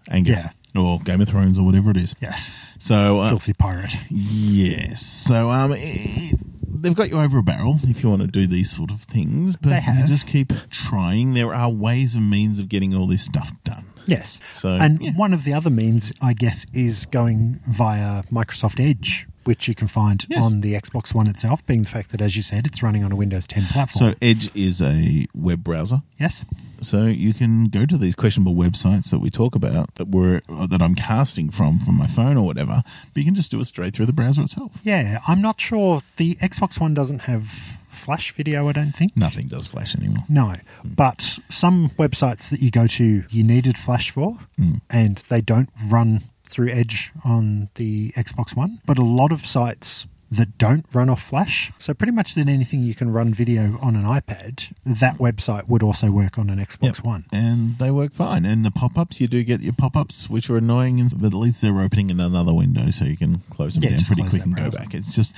[0.08, 0.50] and Yeah.
[0.74, 2.14] Or Game of Thrones or whatever it is.
[2.20, 2.50] Yes.
[2.78, 3.94] So uh, Filthy pirate.
[4.10, 5.04] Yes.
[5.04, 8.70] So um, it, they've got you over a barrel if you want to do these
[8.70, 10.08] sort of things, but They you have.
[10.08, 11.34] just keep trying.
[11.34, 13.86] There are ways and means of getting all this stuff done.
[14.06, 14.38] Yes.
[14.52, 15.12] So, and yeah.
[15.16, 19.88] one of the other means, I guess, is going via Microsoft Edge, which you can
[19.88, 20.44] find Yes.
[20.44, 23.12] on the Xbox One itself, being the fact that, as you said, it's running on
[23.12, 24.12] a Windows 10 platform.
[24.12, 26.02] So Edge is a web browser.
[26.18, 26.44] yes.
[26.80, 30.66] So you can go to these questionable websites that we talk about that were uh,
[30.66, 33.64] that I'm casting from from my phone or whatever, but you can just do it
[33.64, 34.80] straight through the browser itself.
[34.82, 36.02] Yeah, I'm not sure.
[36.16, 39.16] The Xbox One doesn't have flash video, I don't think.
[39.16, 40.24] Nothing does flash anymore.
[40.28, 44.80] No, but some websites that you go to, you needed Flash for, mm.
[44.90, 48.80] and they don't run through Edge on the Xbox One.
[48.86, 52.82] But a lot of sites that don't run off Flash, so pretty much then anything
[52.82, 56.96] you can run video on an iPad, that website would also work on an Xbox
[56.96, 57.04] Yep.
[57.04, 57.24] One.
[57.32, 58.44] And they work fine.
[58.44, 61.34] And the pop ups, you do get your pop ups, which are annoying, but at
[61.34, 64.42] least they're opening in another window so you can close them Yeah, down pretty quick
[64.42, 64.94] and go back.
[64.94, 65.34] It's just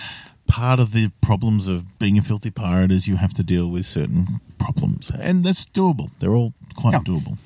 [0.47, 3.85] part of the problems of being a filthy pirate is you have to deal with
[3.85, 5.11] certain problems.
[5.11, 6.11] And that's doable.
[6.21, 7.01] They're all quite Yeah.
[7.01, 7.39] doable.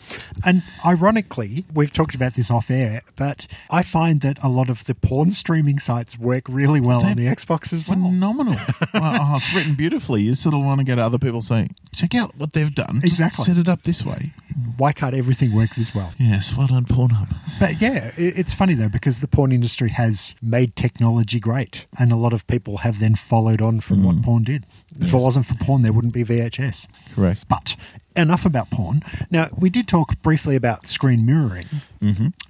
[0.44, 4.84] And ironically, we've talked about this off air, but I find that a lot of
[4.84, 7.98] the porn streaming sites work really well on the Xbox as well.
[7.98, 8.54] Phenomenal.
[8.94, 10.22] well, oh, it's written beautifully.
[10.22, 12.96] You sort of want to get other people saying, check out what they've done.
[13.00, 13.44] Just Exactly.
[13.44, 14.32] set it up this way.
[14.76, 16.12] Why can't everything work this well?
[16.18, 17.32] Yes, well done, Pornhub.
[17.58, 22.16] But yeah, it's funny though because the porn industry has made technology great, and a
[22.16, 24.24] lot of people have then followed on from what mm.
[24.24, 24.66] porn did.
[24.98, 26.86] If it wasn't for porn, there wouldn't be VHS.
[27.14, 27.46] Correct.
[27.48, 27.76] But
[28.16, 29.02] enough about porn.
[29.30, 31.66] Now, we did talk briefly about screen mirroring,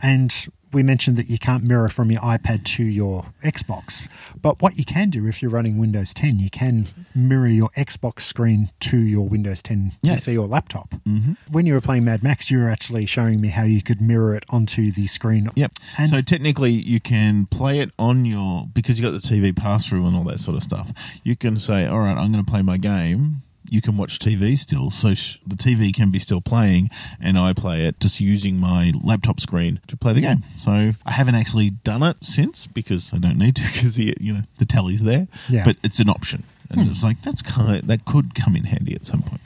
[0.02, 0.32] and
[0.72, 4.06] we mentioned that you can't mirror from your iPad to your Xbox.
[4.40, 8.20] But what you can do if you're running Windows 10, you can mirror your Xbox
[8.20, 10.26] screen to your Windows 10 Yes.
[10.26, 10.90] PC or laptop.
[11.08, 11.32] Mm-hmm.
[11.50, 14.36] When you were playing Mad Max, you were actually showing me how you could mirror
[14.36, 15.50] it onto the screen.
[15.56, 15.72] Yep.
[15.98, 19.84] And so technically, you can play it on your because you got the TV pass
[19.86, 20.92] through and all that sort of stuff.
[21.24, 24.58] You can say, "All right, I'm going to play my game." You can watch TV
[24.58, 28.56] still, so sh- the TV can be still playing, and I play it just using
[28.56, 30.42] my laptop screen to play the game.
[30.56, 34.32] So I haven't actually done it since because I don't need to because the you
[34.34, 35.28] know the telly's there.
[35.48, 35.64] Yeah.
[35.64, 36.90] But it's an option, and hmm.
[36.90, 39.40] it's like that's kind that could come in handy at some point.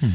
[0.00, 0.10] Hmm.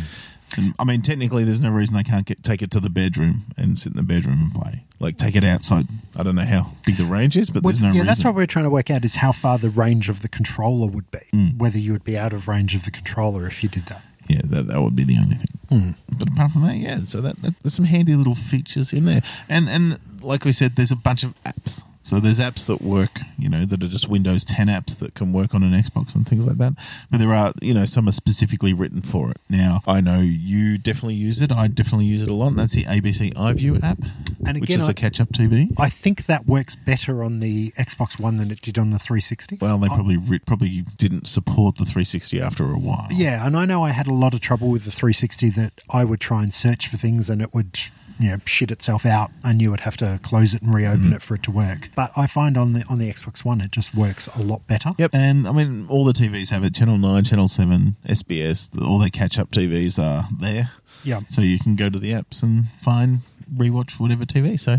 [0.57, 3.43] And, I mean, technically, there's no reason I can't get, take it to the bedroom
[3.57, 4.83] and sit in the bedroom and play.
[4.99, 5.87] Like, take it outside.
[6.15, 8.07] I don't know how big the range is, but Well, there's no yeah, reason.
[8.07, 10.87] that's what we're trying to work out is how far the range of the controller
[10.87, 11.19] would be.
[11.33, 11.57] Mm.
[11.57, 14.03] Whether you would be out of range of the controller if you did that.
[14.27, 15.47] yeah, that, that would be the only thing.
[15.69, 15.91] Hmm.
[16.17, 16.99] But apart from that, yeah.
[17.03, 20.75] So that, that there's some handy little features in there, and and like we said,
[20.75, 21.83] there's a bunch of apps.
[22.03, 25.31] So there's apps that work, you know, that are just Windows 10 apps that can
[25.33, 26.73] work on an Xbox and things like that.
[27.11, 29.37] But there are, you know, some are specifically written for it.
[29.49, 31.51] Now, I know you definitely use it.
[31.51, 32.47] I definitely use it a lot.
[32.47, 33.99] And that's the ABC iView app,
[34.45, 35.69] And which again, is I- a catch-up TV.
[35.77, 39.59] I think that works better on the Xbox One than it did on the 360.
[39.61, 43.07] Well, they probably re- probably didn't support the 360 after a while.
[43.11, 46.03] Yeah, and I know I had a lot of trouble with the 360 that I
[46.03, 47.77] would try and search for things and it would
[48.21, 51.13] you know shit itself out and you would have to close it and reopen Mm-hmm.
[51.13, 51.89] it for it to work.
[51.95, 54.91] But I find on the on the Xbox One it just works a lot better.
[54.97, 56.73] Yep, and I mean all the TVs have it.
[56.75, 60.71] Channel Nine, Channel Seven, SBS, all their catch-up TVs are there.
[61.03, 61.21] Yeah.
[61.29, 63.19] So you can go to the apps and find
[63.53, 64.59] rewatch whatever TV.
[64.59, 64.77] So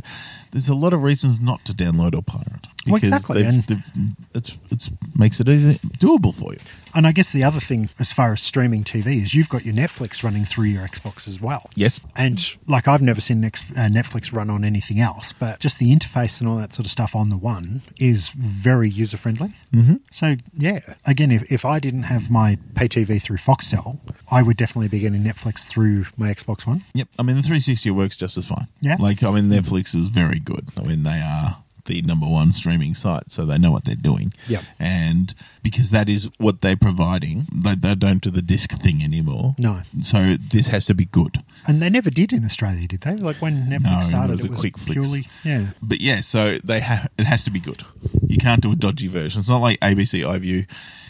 [0.52, 2.68] there's a lot of reasons not to download or pirate.
[2.87, 3.83] Well, exactly, and- they've-
[4.35, 6.59] it's it's makes it easy, doable for you.
[6.95, 9.75] And I guess the other thing as far as streaming TV is you've got your
[9.75, 11.71] Netflix running through your Xbox as well.
[11.75, 12.01] Yes.
[12.16, 16.40] And like I've never seen uh, Netflix run on anything else, but just the interface
[16.40, 19.55] and all that sort of stuff on the one is very user friendly.
[19.73, 19.97] Mm-hmm.
[20.11, 23.99] So yeah, again, if, if I didn't have my pay TV through Foxtel,
[24.31, 26.85] I would definitely be getting Netflix through my Xbox One.
[26.95, 27.09] Yep.
[27.18, 28.68] I mean the 360 works just as fine.
[28.81, 28.97] Yeah.
[28.99, 30.68] Like I mean Netflix is very good.
[30.77, 34.33] I mean they are the number one streaming site, so they know what they're doing.
[34.49, 34.62] Yeah.
[34.79, 39.55] And because that is what they're providing, they, they don't do the disc thing anymore.
[39.59, 39.83] No.
[40.03, 41.42] So this has to be good.
[41.66, 43.16] And they never did in Australia, did they?
[43.16, 45.71] Like when Netflix No, it started, was it a was quick purely yeah.
[45.83, 47.85] But yeah, so they have it has to be good.
[48.27, 49.40] You can't do a dodgy version.
[49.40, 50.66] It's not like ABC iView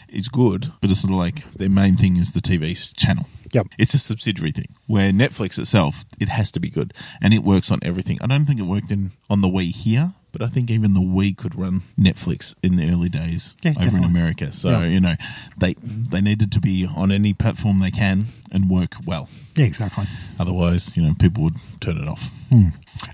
[0.09, 3.27] is good, but it's sort of like their main thing is the TV channel.
[3.53, 3.69] Yep.
[3.79, 4.75] It's a subsidiary thing.
[4.87, 8.19] Where Netflix itself, it has to be good, and it works on everything.
[8.21, 11.01] I don't think it worked in on the Wii here, but I think even the
[11.01, 14.05] Wii could run Netflix in the early days Yeah, over in.
[14.05, 14.51] America.
[14.53, 14.87] So Yeah.
[14.87, 15.15] you know,
[15.59, 19.29] they they needed to be on any platform they can and work well.
[19.57, 20.07] Yeah, exactly.
[20.39, 22.31] Otherwise, you know, people would turn it off.
[22.49, 22.69] Hmm.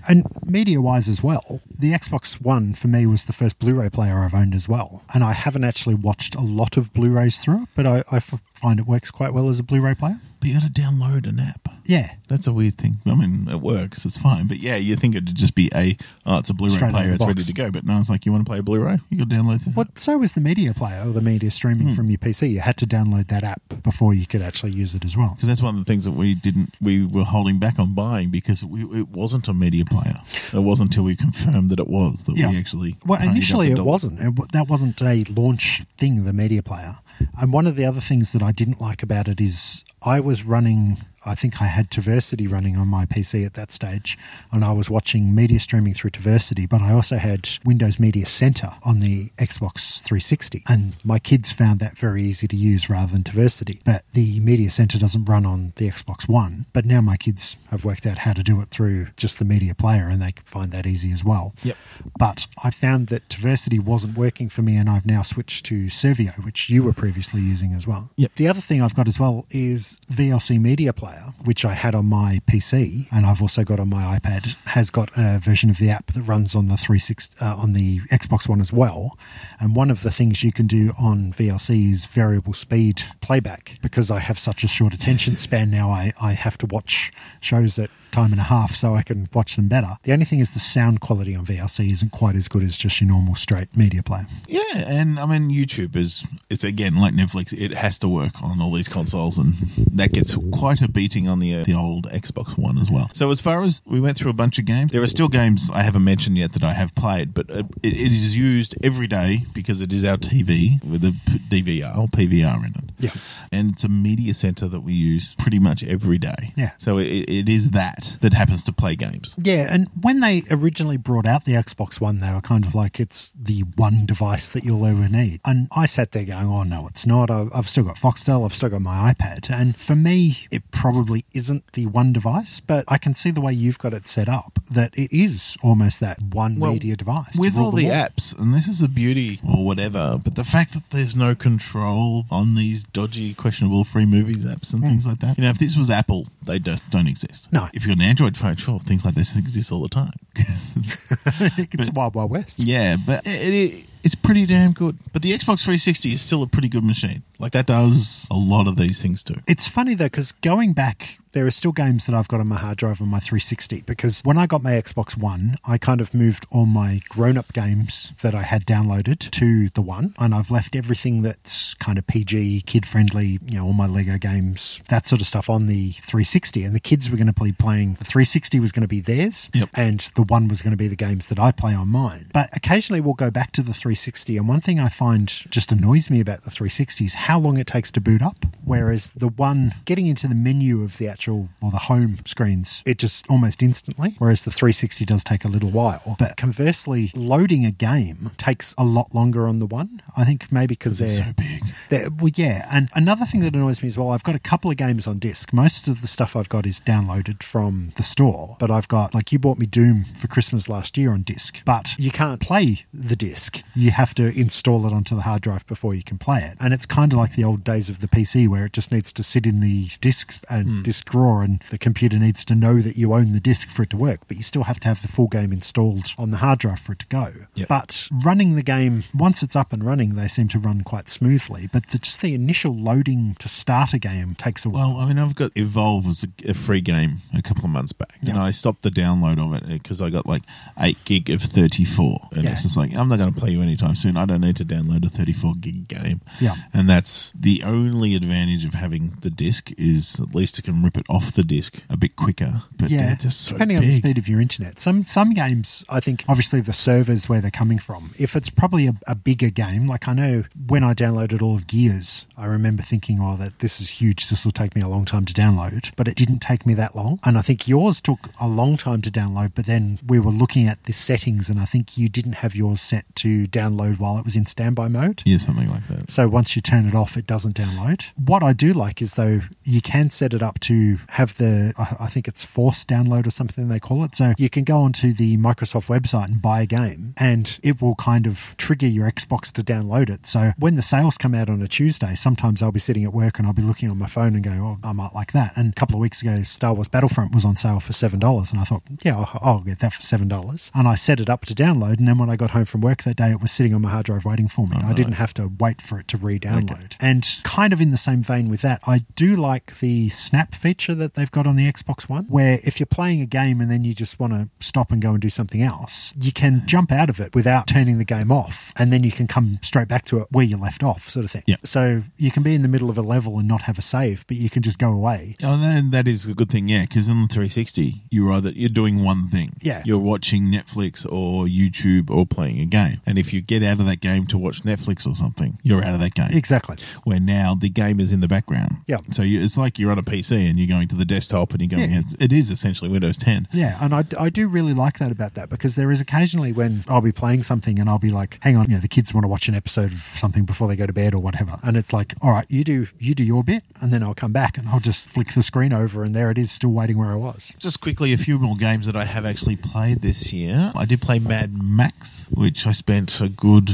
[0.07, 3.89] And media wise as well, the Xbox One for me was the first Blu ray
[3.89, 5.03] player I've owned as well.
[5.13, 8.79] And I haven't actually watched a lot of Blu rays through it, but I find
[8.79, 10.19] it works quite well as a Blu ray player.
[10.39, 11.68] But you got to download an app.
[11.89, 12.13] Yeah.
[12.27, 12.97] That's a weird thing.
[13.07, 14.45] I mean, it works, it's fine.
[14.45, 15.97] But yeah, you think it'd just be a,
[16.27, 17.45] oh, it's a Blu ray Straight out of player, the it's ready box.
[17.47, 17.71] to go.
[17.71, 18.99] But no, it's like, you want to play a Blu ray?
[19.09, 19.75] You got to download this.
[19.75, 21.93] Well, so was the media player or the media streaming Hmm.
[21.95, 22.51] from your PC.
[22.51, 25.31] You had to download that app before you could actually use it as well.
[25.33, 28.29] Because that's one of the things that we didn't, we were holding back on buying
[28.29, 30.21] because we, it wasn't a media player.
[30.53, 32.97] It wasn't until we confirmed that it was that we actually.
[33.03, 33.87] Well, paid up initially the it dollar.
[33.87, 34.19] wasn't.
[34.19, 36.97] It, that wasn't a launch thing, the media player.
[37.39, 40.45] And one of the other things that I didn't like about it is I was
[40.45, 44.17] running, I think I had TVersity running on my PC at that stage,
[44.51, 48.75] and I was watching media streaming through TVersity, but I also had Windows Media Center
[48.83, 50.63] on the Xbox 360.
[50.69, 53.81] And my kids found that very easy to use rather than TVersity.
[53.83, 56.65] But the Media Center doesn't run on the Xbox One.
[56.71, 59.75] But now my kids have worked out how to do it through just the media
[59.75, 61.53] player, and they find that easy as well.
[61.63, 61.77] Yep.
[62.17, 66.43] But I found that TVersity wasn't working for me, and I've now switched to Serviio,
[66.45, 68.11] which you were previously using as well.
[68.17, 68.35] Yep.
[68.35, 72.05] The other thing I've got as well is VLC Media Player, which I had on
[72.05, 75.89] my PC and I've also got on my iPad, has got a version of the
[75.89, 79.17] app that runs on the 360 uh, on the Xbox One as well.
[79.59, 83.79] And one of the things you can do on VLC is variable speed playback.
[83.81, 87.79] Because I have such a short attention span now, I, I have to watch shows
[87.79, 89.97] at time and a half so I can watch them better.
[90.03, 92.99] The only thing is the sound quality on VLC isn't quite as good as just
[92.99, 94.27] your normal straight media player.
[94.47, 97.53] Yeah, and I mean YouTube is it's again like Netflix.
[97.53, 99.53] It has to work on all these consoles, and
[99.91, 103.09] that gets quite a beating on the uh, the old Xbox One as well.
[103.13, 105.69] So as far as we went through a bunch of games, there are still games
[105.73, 109.45] I haven't mentioned yet that I have played, but it, it is used every day
[109.53, 111.15] because it is our TV with a
[111.49, 112.89] DVR or PVR in it.
[112.99, 113.11] Yeah.
[113.51, 116.53] and it's a media center that we use pretty much every day.
[116.57, 116.71] Yeah.
[116.77, 119.35] so it, it is that that happens to play games.
[119.41, 122.99] Yeah, and when they originally brought out the Xbox One, they were kind of like
[122.99, 125.41] it's the one device that you'll ever need.
[125.45, 127.29] And I sat there going, "Oh no, it's not.
[127.29, 128.45] I've I've still got Foxtel.
[128.45, 132.85] I've still got my iPad." And for me, it probably isn't the one device, but
[132.87, 136.21] I can see the way you've got it set up that it is almost that
[136.21, 137.95] one Well, media device with all the world.
[137.95, 142.25] apps, and this is the beauty or whatever, but the fact that there's no control
[142.29, 144.89] on these dodgy, questionable free movies apps and hmm.
[144.89, 145.37] things like that.
[145.37, 147.51] You know, if this was Apple, they just don't exist.
[147.51, 147.67] No.
[147.73, 150.13] If you've got an Android phone, sure, things like this exist all the time.
[150.35, 152.59] it's a wild, wild west.
[152.59, 154.97] yeah, but it, it, it's pretty damn good.
[155.13, 157.23] But the Xbox 360 is still a pretty good machine.
[157.39, 159.35] Like that does a lot of these things too.
[159.47, 162.57] It's funny though, because going back, there are still games that I've got on my
[162.57, 163.81] hard drive on my 360.
[163.81, 167.53] Because when I got my Xbox One, I kind of moved all my grown up
[167.53, 172.07] games that I had downloaded to the One, and I've left everything that's kind of
[172.07, 175.91] PG, kid friendly, you know, all my Lego games, that sort of stuff on the
[176.01, 176.63] 360.
[176.63, 179.49] And the kids were going to be playing, the 360 was going to be theirs,
[179.53, 179.69] Yep.
[179.75, 182.31] and the One was going to be the games that I play on mine.
[182.33, 186.09] But occasionally we'll go back to the 360, and one thing I find just annoys
[186.09, 188.43] me about the 360 is how long it takes to boot up.
[188.65, 192.97] Whereas the one getting into the menu of the actual or the home screens, it
[192.97, 194.15] just almost instantly.
[194.17, 196.15] Whereas the 360 does take a little while.
[196.17, 200.01] But conversely, loading a game takes a lot longer on the one.
[200.17, 201.61] I think maybe because they're so big.
[201.89, 204.71] they're- well, yeah, and another thing that annoys me as well, I've got a couple
[204.71, 205.53] of games on disc.
[205.53, 209.31] Most of the stuff I've got is downloaded from the store, but I've got like
[209.31, 213.15] you bought me Doom for Christmas last year on disc, but you can't play the
[213.15, 213.61] disc.
[213.75, 216.73] You have to install it onto the hard drive before you can play it, and
[216.73, 219.23] it's kind of like the old days of the PC where it just needs to
[219.23, 220.81] sit in the disc and hmm.
[220.83, 223.89] disc drawer, and the computer needs to know that you own the disc for it
[223.91, 226.59] to work, but you still have to have the full game installed on the hard
[226.59, 227.33] drive for it to go.
[227.55, 227.67] Yep.
[227.67, 231.69] But running the game once it's up and running, they seem to run quite smoothly.
[231.71, 234.93] But the, just the initial loading to start a game takes a while.
[234.93, 237.91] Well, I mean, I've got Evolve as a, a free game a couple of months
[237.91, 240.43] back, and I stopped the download of it uh, because I got like
[240.79, 242.51] eight gig of thirty-four, and Yeah.
[242.51, 244.17] it's just like I'm not going to play you anytime soon.
[244.17, 246.21] I don't need to download a thirty-four gig game.
[246.39, 246.55] Yeah.
[246.73, 250.97] and that's the only advantage of having the disc is at least it can rip
[250.97, 252.63] it off the disc a bit quicker.
[252.77, 254.79] But yeah, so depending on the speed of your internet.
[254.79, 258.11] Some some games, I think, obviously the servers where they're coming from.
[258.17, 261.67] If it's probably a, a bigger game, like I know when I downloaded all of
[261.67, 264.29] Gears, I remember thinking, "Oh, that this is huge.
[264.29, 266.95] This will take me a long time to download." But it didn't take me that
[266.95, 269.51] long, and I think yours took a long time to download.
[269.55, 272.81] But then we were looking at the settings, and I think you didn't have yours
[272.81, 275.23] set to download while it was in standby mode.
[275.25, 276.11] Yeah, something like that.
[276.11, 278.03] So once you turn it off, it doesn't download.
[278.15, 282.07] What I do like is though you can set it up to have the I
[282.07, 284.13] think it's force download or something they call it.
[284.15, 287.95] So you can go onto the Microsoft website and buy a game, and it will
[287.95, 290.25] kind of trigger your Xbox to download it.
[290.25, 293.37] So when the sales come out on a Tuesday, sometimes I'll be sitting at work
[293.39, 295.71] and I'll be looking on my phone and go, "Oh, I might like that." And
[295.71, 298.59] a couple of weeks ago, Star Wars Battlefront was on sale for seven dollars, and
[298.59, 301.45] I thought, "Yeah, I'll, I'll get that for seven dollars." And I set it up
[301.45, 303.73] to download, and then when I got home from work that day, it was sitting
[303.73, 304.77] on my hard drive waiting for me.
[304.83, 306.88] Oh, I didn't have to wait for it to re-download.
[306.99, 310.95] And kind of in the same vein with that, I do like the snap feature
[310.95, 313.83] that they've got on the Xbox One, where if you're playing a game and then
[313.83, 317.09] you just want to stop and go and do something else, you can jump out
[317.09, 320.19] of it without turning the game off, and then you can come straight back to
[320.19, 321.43] it where you left off, sort of thing.
[321.45, 321.57] Yeah.
[321.63, 324.25] So you can be in the middle of a level and not have a save,
[324.27, 325.35] but you can just go away.
[325.43, 326.81] Oh, then that is a good thing, yeah.
[326.83, 329.83] Because on the 360, you're either you're doing one thing, Yeah.
[329.85, 333.85] You're watching Netflix or YouTube or playing a game, and if you get out of
[333.85, 336.29] that game to watch Netflix or something, you're out of that game.
[336.31, 336.68] Exactly.
[337.03, 338.97] Where now the game is in the background, Yeah.
[339.11, 341.61] So you, it's like you're on a PC and you're going to the desktop and
[341.61, 341.91] you're going.
[341.91, 342.01] Yeah.
[342.19, 343.47] It is essentially Windows 10.
[343.53, 346.83] Yeah, and I, I do really like that about that because there is occasionally when
[346.87, 349.23] I'll be playing something and I'll be like, hang on, you know, the kids want
[349.23, 351.93] to watch an episode of something before they go to bed or whatever, and it's
[351.93, 354.67] like, all right, you do you do your bit, and then I'll come back and
[354.69, 357.53] I'll just flick the screen over, and there it is, still waiting where I was.
[357.59, 360.71] Just quickly, a few more games that I have actually played this year.
[360.75, 363.71] I did play Mad Max, which I spent a good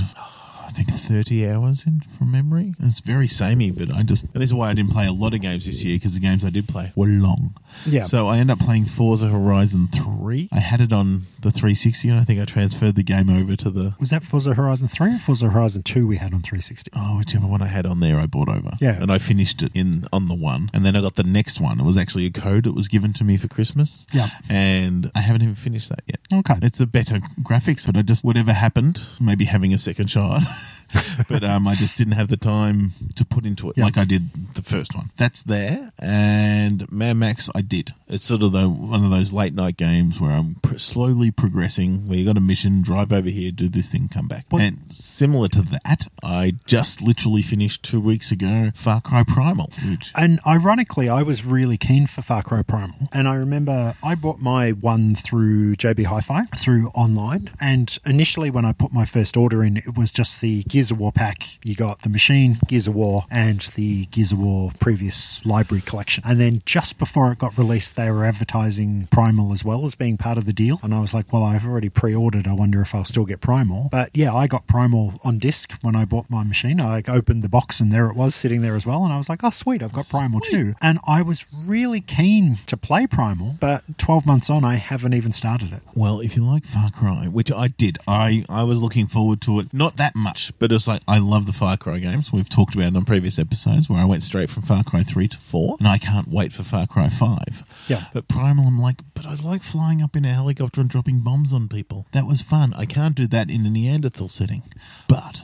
[0.76, 2.74] think, 30 hours in from memory.
[2.80, 5.12] And it's very samey, but I just, and this is why I didn't play a
[5.12, 7.56] lot of games this year because the games I did play were long.
[7.86, 8.04] Yeah.
[8.04, 10.50] So I ended up playing Forza Horizon 3.
[10.52, 13.70] I had it on the 360 and I think I transferred the game over to
[13.70, 16.92] the, Was that Forza Horizon 3 or Forza Horizon 2 we had on 360?
[16.96, 18.72] oh, whichever one I had on there, I bought over.
[18.82, 19.02] Yeah.
[19.02, 20.70] And I finished it in on the one.
[20.74, 21.80] And then I got the next one.
[21.80, 24.06] It was actually a code that was given to me for Christmas.
[24.12, 24.30] Yeah.
[24.50, 26.20] And I haven't even finished that yet.
[26.34, 26.56] Okay.
[26.62, 30.44] It's a better graphics, but I just whatever happened, maybe having a second child.
[31.30, 33.86] but um, I just didn't have the time to put into it Yeah.
[33.86, 35.12] like I did the first one.
[35.18, 37.94] That's there, and Mad Max I did.
[38.08, 42.08] It's sort of the, one of those late night games where I'm pr- slowly progressing.
[42.08, 44.46] Where you got a mission, drive over here, do this thing, come back.
[44.50, 49.72] What- And similar to that, I just literally finished two weeks ago Far Cry Primal,
[49.90, 53.10] which And ironically, I was really keen for Far Cry Primal.
[53.12, 57.50] And I remember I bought my one through JB Hi Fi, through online.
[57.60, 61.00] And initially, when I put my first order in, it was just the Gears of
[61.00, 61.58] War pack.
[61.64, 66.22] You got the machine, Gears of War, and the Gears of War previous library collection.
[66.28, 70.18] And then just before it got released, they were advertising Primal as well as being
[70.18, 70.82] part of the deal.
[70.84, 72.46] And I was like, well, I've already pre ordered.
[72.46, 73.88] I wonder if I'll still get Primal.
[73.90, 76.82] But yeah, I got Primal on disc when I bought my machine.
[76.82, 79.06] I opened the box and there it was sitting there as well.
[79.06, 80.74] And I was like, oh, sweet, I've got Primal too.
[80.82, 85.32] And I was really keen to play Primal, but 12 months on, I haven't even
[85.32, 85.84] started it.
[85.94, 89.62] Well, if you like Far Cry, which I did, I, I was looking forward to
[89.62, 89.74] it.
[89.74, 92.32] Not that much, but it's like I love the Far Cry games.
[92.32, 95.28] We've talked about it on previous episodes where I went straight from Far Cry 3
[95.30, 97.64] to 4, and I can't wait for Far Cry 5.
[97.88, 98.06] Yeah.
[98.14, 101.54] But Primal, I'm like, but I like flying up in a helicopter and dropping bombs
[101.54, 102.08] on people.
[102.12, 102.74] That was fun.
[102.74, 104.64] I can't do that in a Neanderthal setting.
[105.08, 105.44] But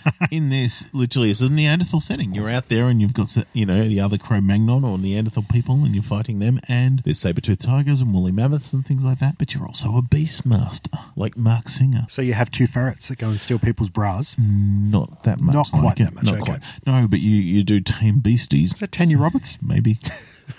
[0.30, 2.34] in this, literally, it's a Neanderthal setting.
[2.34, 5.84] You're out there and you've got, you know, the other Cro Magnon or Neanderthal people
[5.84, 9.38] and you're fighting them, and there's saber-toothed tigers and woolly mammoths and things like that.
[9.38, 12.06] But you're also a beastmaster, like Marc Singer.
[12.08, 14.36] So you have two ferrets that go and steal people's bras.
[14.38, 15.54] Not that much.
[15.54, 16.42] Not quite like that much, Not okay.
[16.42, 16.60] quite.
[16.86, 18.74] No, but you, you do tame beasties.
[18.74, 19.58] Is that Tanya Roberts?
[19.60, 19.98] Maybe.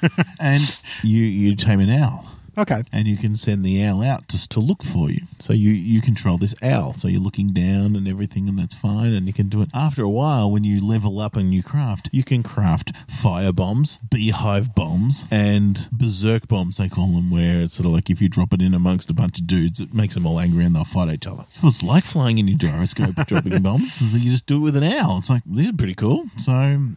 [0.40, 2.33] and you, you tame an owl.
[2.58, 2.84] Okay.
[2.92, 5.22] and you can send the owl out just to look for you.
[5.40, 6.94] So you, you control this owl.
[6.94, 9.12] So you're looking down and everything, and that's fine.
[9.14, 9.70] And you can do it.
[9.74, 14.00] After a while, when you level up and you craft, you can craft fire bombs,
[14.10, 18.30] beehive bombs, and berserk bombs, they call them, where it's sort of like if you
[18.30, 20.86] drop it in amongst a bunch of dudes, it makes them all angry and they'll
[20.86, 21.46] fight each other.
[21.52, 23.94] So it's like flying in your gyroscope dropping bombs.
[23.94, 25.18] So you just do it with an owl.
[25.18, 26.26] It's like, this is pretty cool.
[26.38, 26.52] So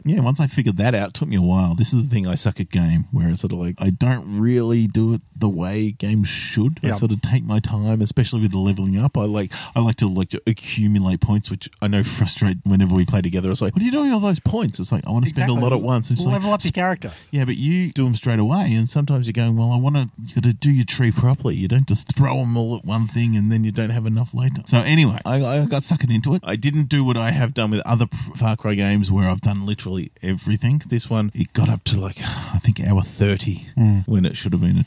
[0.04, 1.74] yeah, once I figured that out, it took me a while.
[1.74, 4.38] This is the thing I suck at game, where it's sort of like I don't
[4.38, 6.80] really do it the way games should.
[6.82, 9.16] I sort of take my time, especially with the leveling up.
[9.16, 13.04] I like I like to like to accumulate points, which I know frustrate whenever we
[13.04, 13.50] play together.
[13.50, 14.78] It's like, what are you doing with all those points?
[14.80, 16.10] It's like I want to spend a lot at once.
[16.10, 17.12] It's Level like, up your character.
[17.30, 20.10] yeah, but you do them straight away, and sometimes you're going, well, I want to
[20.18, 21.56] you to do your tree properly.
[21.56, 24.34] You don't just throw them all at one thing, and then you don't have enough
[24.34, 24.62] later.
[24.66, 26.42] So anyway, I, I got suckered into it.
[26.44, 29.66] I didn't do what I have done with other Far Cry games, where I've done
[29.66, 30.82] literally everything.
[30.86, 34.00] This one, it got up to like I think hour thirty hmm.
[34.06, 34.84] when it should have been a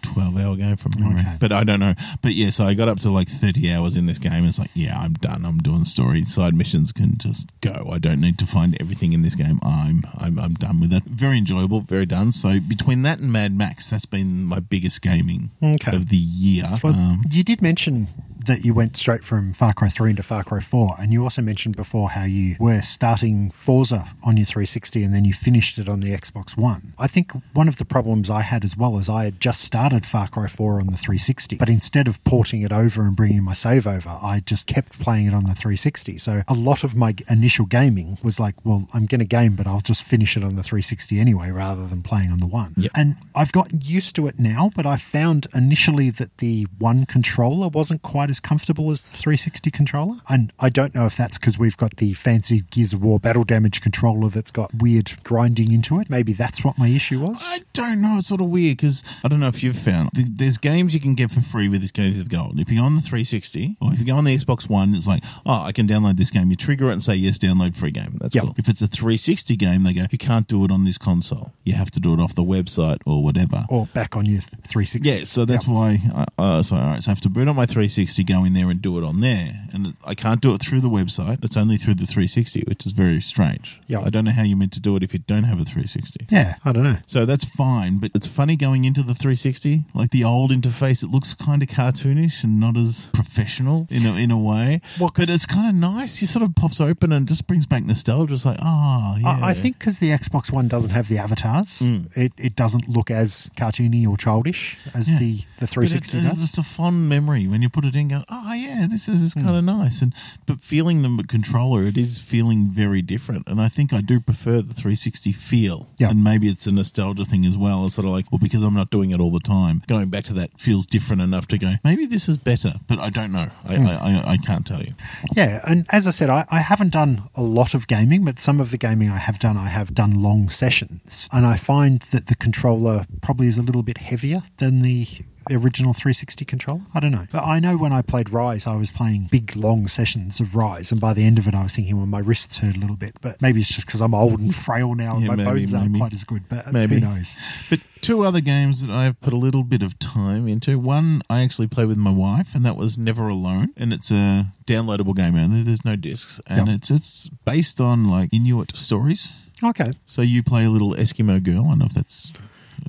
[0.55, 1.21] twelve-hour game from memory.
[1.21, 1.37] Okay.
[1.39, 1.93] But I don't know.
[2.21, 4.45] But yeah, so I got up to like thirty hours in this game.
[4.45, 5.45] It's like, yeah, I'm done.
[5.45, 6.23] I'm doing story.
[6.25, 7.89] Side missions can just go.
[7.91, 9.59] I don't need to find everything in this game.
[9.63, 11.03] I'm I'm I'm done with it.
[11.05, 11.81] Very enjoyable.
[11.81, 12.31] Very done.
[12.31, 15.95] So between that and Mad Max, that's been my biggest gaming Okay.
[15.95, 16.65] of the year.
[16.83, 18.07] Well, Um, you did mention
[18.49, 21.41] that you went straight from Far Cry 3 into Far Cry 4, and you also
[21.43, 25.87] mentioned before how you were starting Forza on your 360 and then you finished it
[25.87, 26.93] on the Xbox One.
[26.97, 30.03] I think one of the problems I had as well is I had just started
[30.03, 33.53] Far Cry 4 on the 360, but instead of porting it over and bringing my
[33.53, 36.17] save over, I just kept playing it on the 360.
[36.17, 39.67] So a lot of my initial gaming was like, well, I'm going to game, but
[39.67, 42.73] I'll just finish it on the 360 anyway rather than playing on the one.
[42.77, 42.91] Yep.
[42.95, 47.67] And I've gotten used to it now, but I found initially that the one controller
[47.67, 50.17] wasn't quite as comfortable as the 360 controller.
[50.29, 53.43] And I don't know if that's because we've got the fancy Gears of War battle
[53.43, 56.09] damage controller that's got weird grinding into it.
[56.09, 57.37] Maybe that's what my issue was.
[57.41, 58.17] I don't know.
[58.19, 61.15] It's sort of weird because I don't know if you've found there's games you can
[61.15, 62.59] get for free with this Games with Gold.
[62.59, 65.07] If you go on the 360 or if you go on the Xbox One, it's
[65.07, 66.49] like, oh, I can download this game.
[66.49, 68.17] You trigger it and say yes, download free game.
[68.19, 68.43] That's Yep.
[68.43, 68.55] cool.
[68.57, 71.53] If it's a 360 game, they go, you can't do it on this console.
[71.63, 73.65] You have to do it off the website or whatever.
[73.69, 74.99] Or back on your 360.
[75.09, 75.73] Yeah, so that's Yep.
[75.75, 76.01] why.
[76.15, 78.53] I, uh, so, all right, so I have to boot on my 360, go in
[78.53, 81.43] there and do it on there, and I can't do it through the website.
[81.43, 83.79] It's only through the 360, which is very strange.
[83.87, 84.03] Yep.
[84.05, 86.27] I don't know how you're meant to do it if you don't have a 360.
[86.29, 86.97] Yeah, I don't know.
[87.05, 89.83] So that's fine, but it's funny going into the 360.
[89.93, 94.15] Like the old interface, it looks kind of cartoonish and not as professional in a,
[94.15, 94.81] in a way.
[94.99, 96.21] Well, but it's kind of nice.
[96.21, 98.33] It sort of pops open and just brings back nostalgia.
[98.33, 99.39] It's like, oh, yeah.
[99.41, 102.15] I, I think because the Xbox One doesn't have the avatars, mm.
[102.17, 105.19] it, it doesn't look as cartoony or childish as Yeah.
[105.19, 106.43] the, the 360 it's, uh, does.
[106.43, 109.33] it's a fond memory when you put it in and go, oh yeah, this is
[109.33, 109.43] Hmm.
[109.43, 110.01] kind of nice.
[110.01, 110.13] And
[110.45, 113.47] but feeling them with controller, it is feeling very different.
[113.47, 115.89] And I think I do prefer the 360 feel.
[115.97, 116.09] Yeah.
[116.09, 117.85] And maybe it's a nostalgia thing as well.
[117.85, 120.23] It's sort of like, well, because I'm not doing it all the time, going back
[120.25, 122.73] to that feels different enough to go, maybe this is better.
[122.87, 123.49] But I don't know.
[123.65, 123.87] I, Hmm.
[123.87, 124.93] I, I, I can't tell you.
[125.35, 128.59] Yeah, and as I said, I, I haven't done a lot of gaming, but some
[128.59, 131.27] of the gaming I have done, I have done long sessions.
[131.31, 135.07] And I find that the controller probably is a little bit heavier than the
[135.49, 136.81] original 360 controller.
[136.93, 137.27] I don't know.
[137.31, 140.91] But I know when I played Ryse, I was playing big, long sessions of Ryse.
[140.91, 142.95] And by the end of it, I was thinking, well, my wrists hurt a little
[142.95, 143.15] bit.
[143.21, 145.73] But maybe it's just because I'm old and frail now and Yeah, my maybe, bones
[145.73, 145.99] aren't maybe.
[145.99, 146.43] quite as good.
[146.49, 146.95] But Maybe.
[146.99, 147.35] who knows?
[147.69, 150.77] But two other games that I've put a little bit of time into.
[150.79, 154.53] One I actually play with my wife, and that was Never Alone, and it's a
[154.67, 155.63] downloadable game only.
[155.63, 156.75] There's no discs, and Yep.
[156.77, 159.29] it's it's based on like Inuit stories.
[159.63, 159.91] Okay.
[160.05, 161.65] So you play a little Eskimo girl.
[161.65, 162.39] I don't know if that's the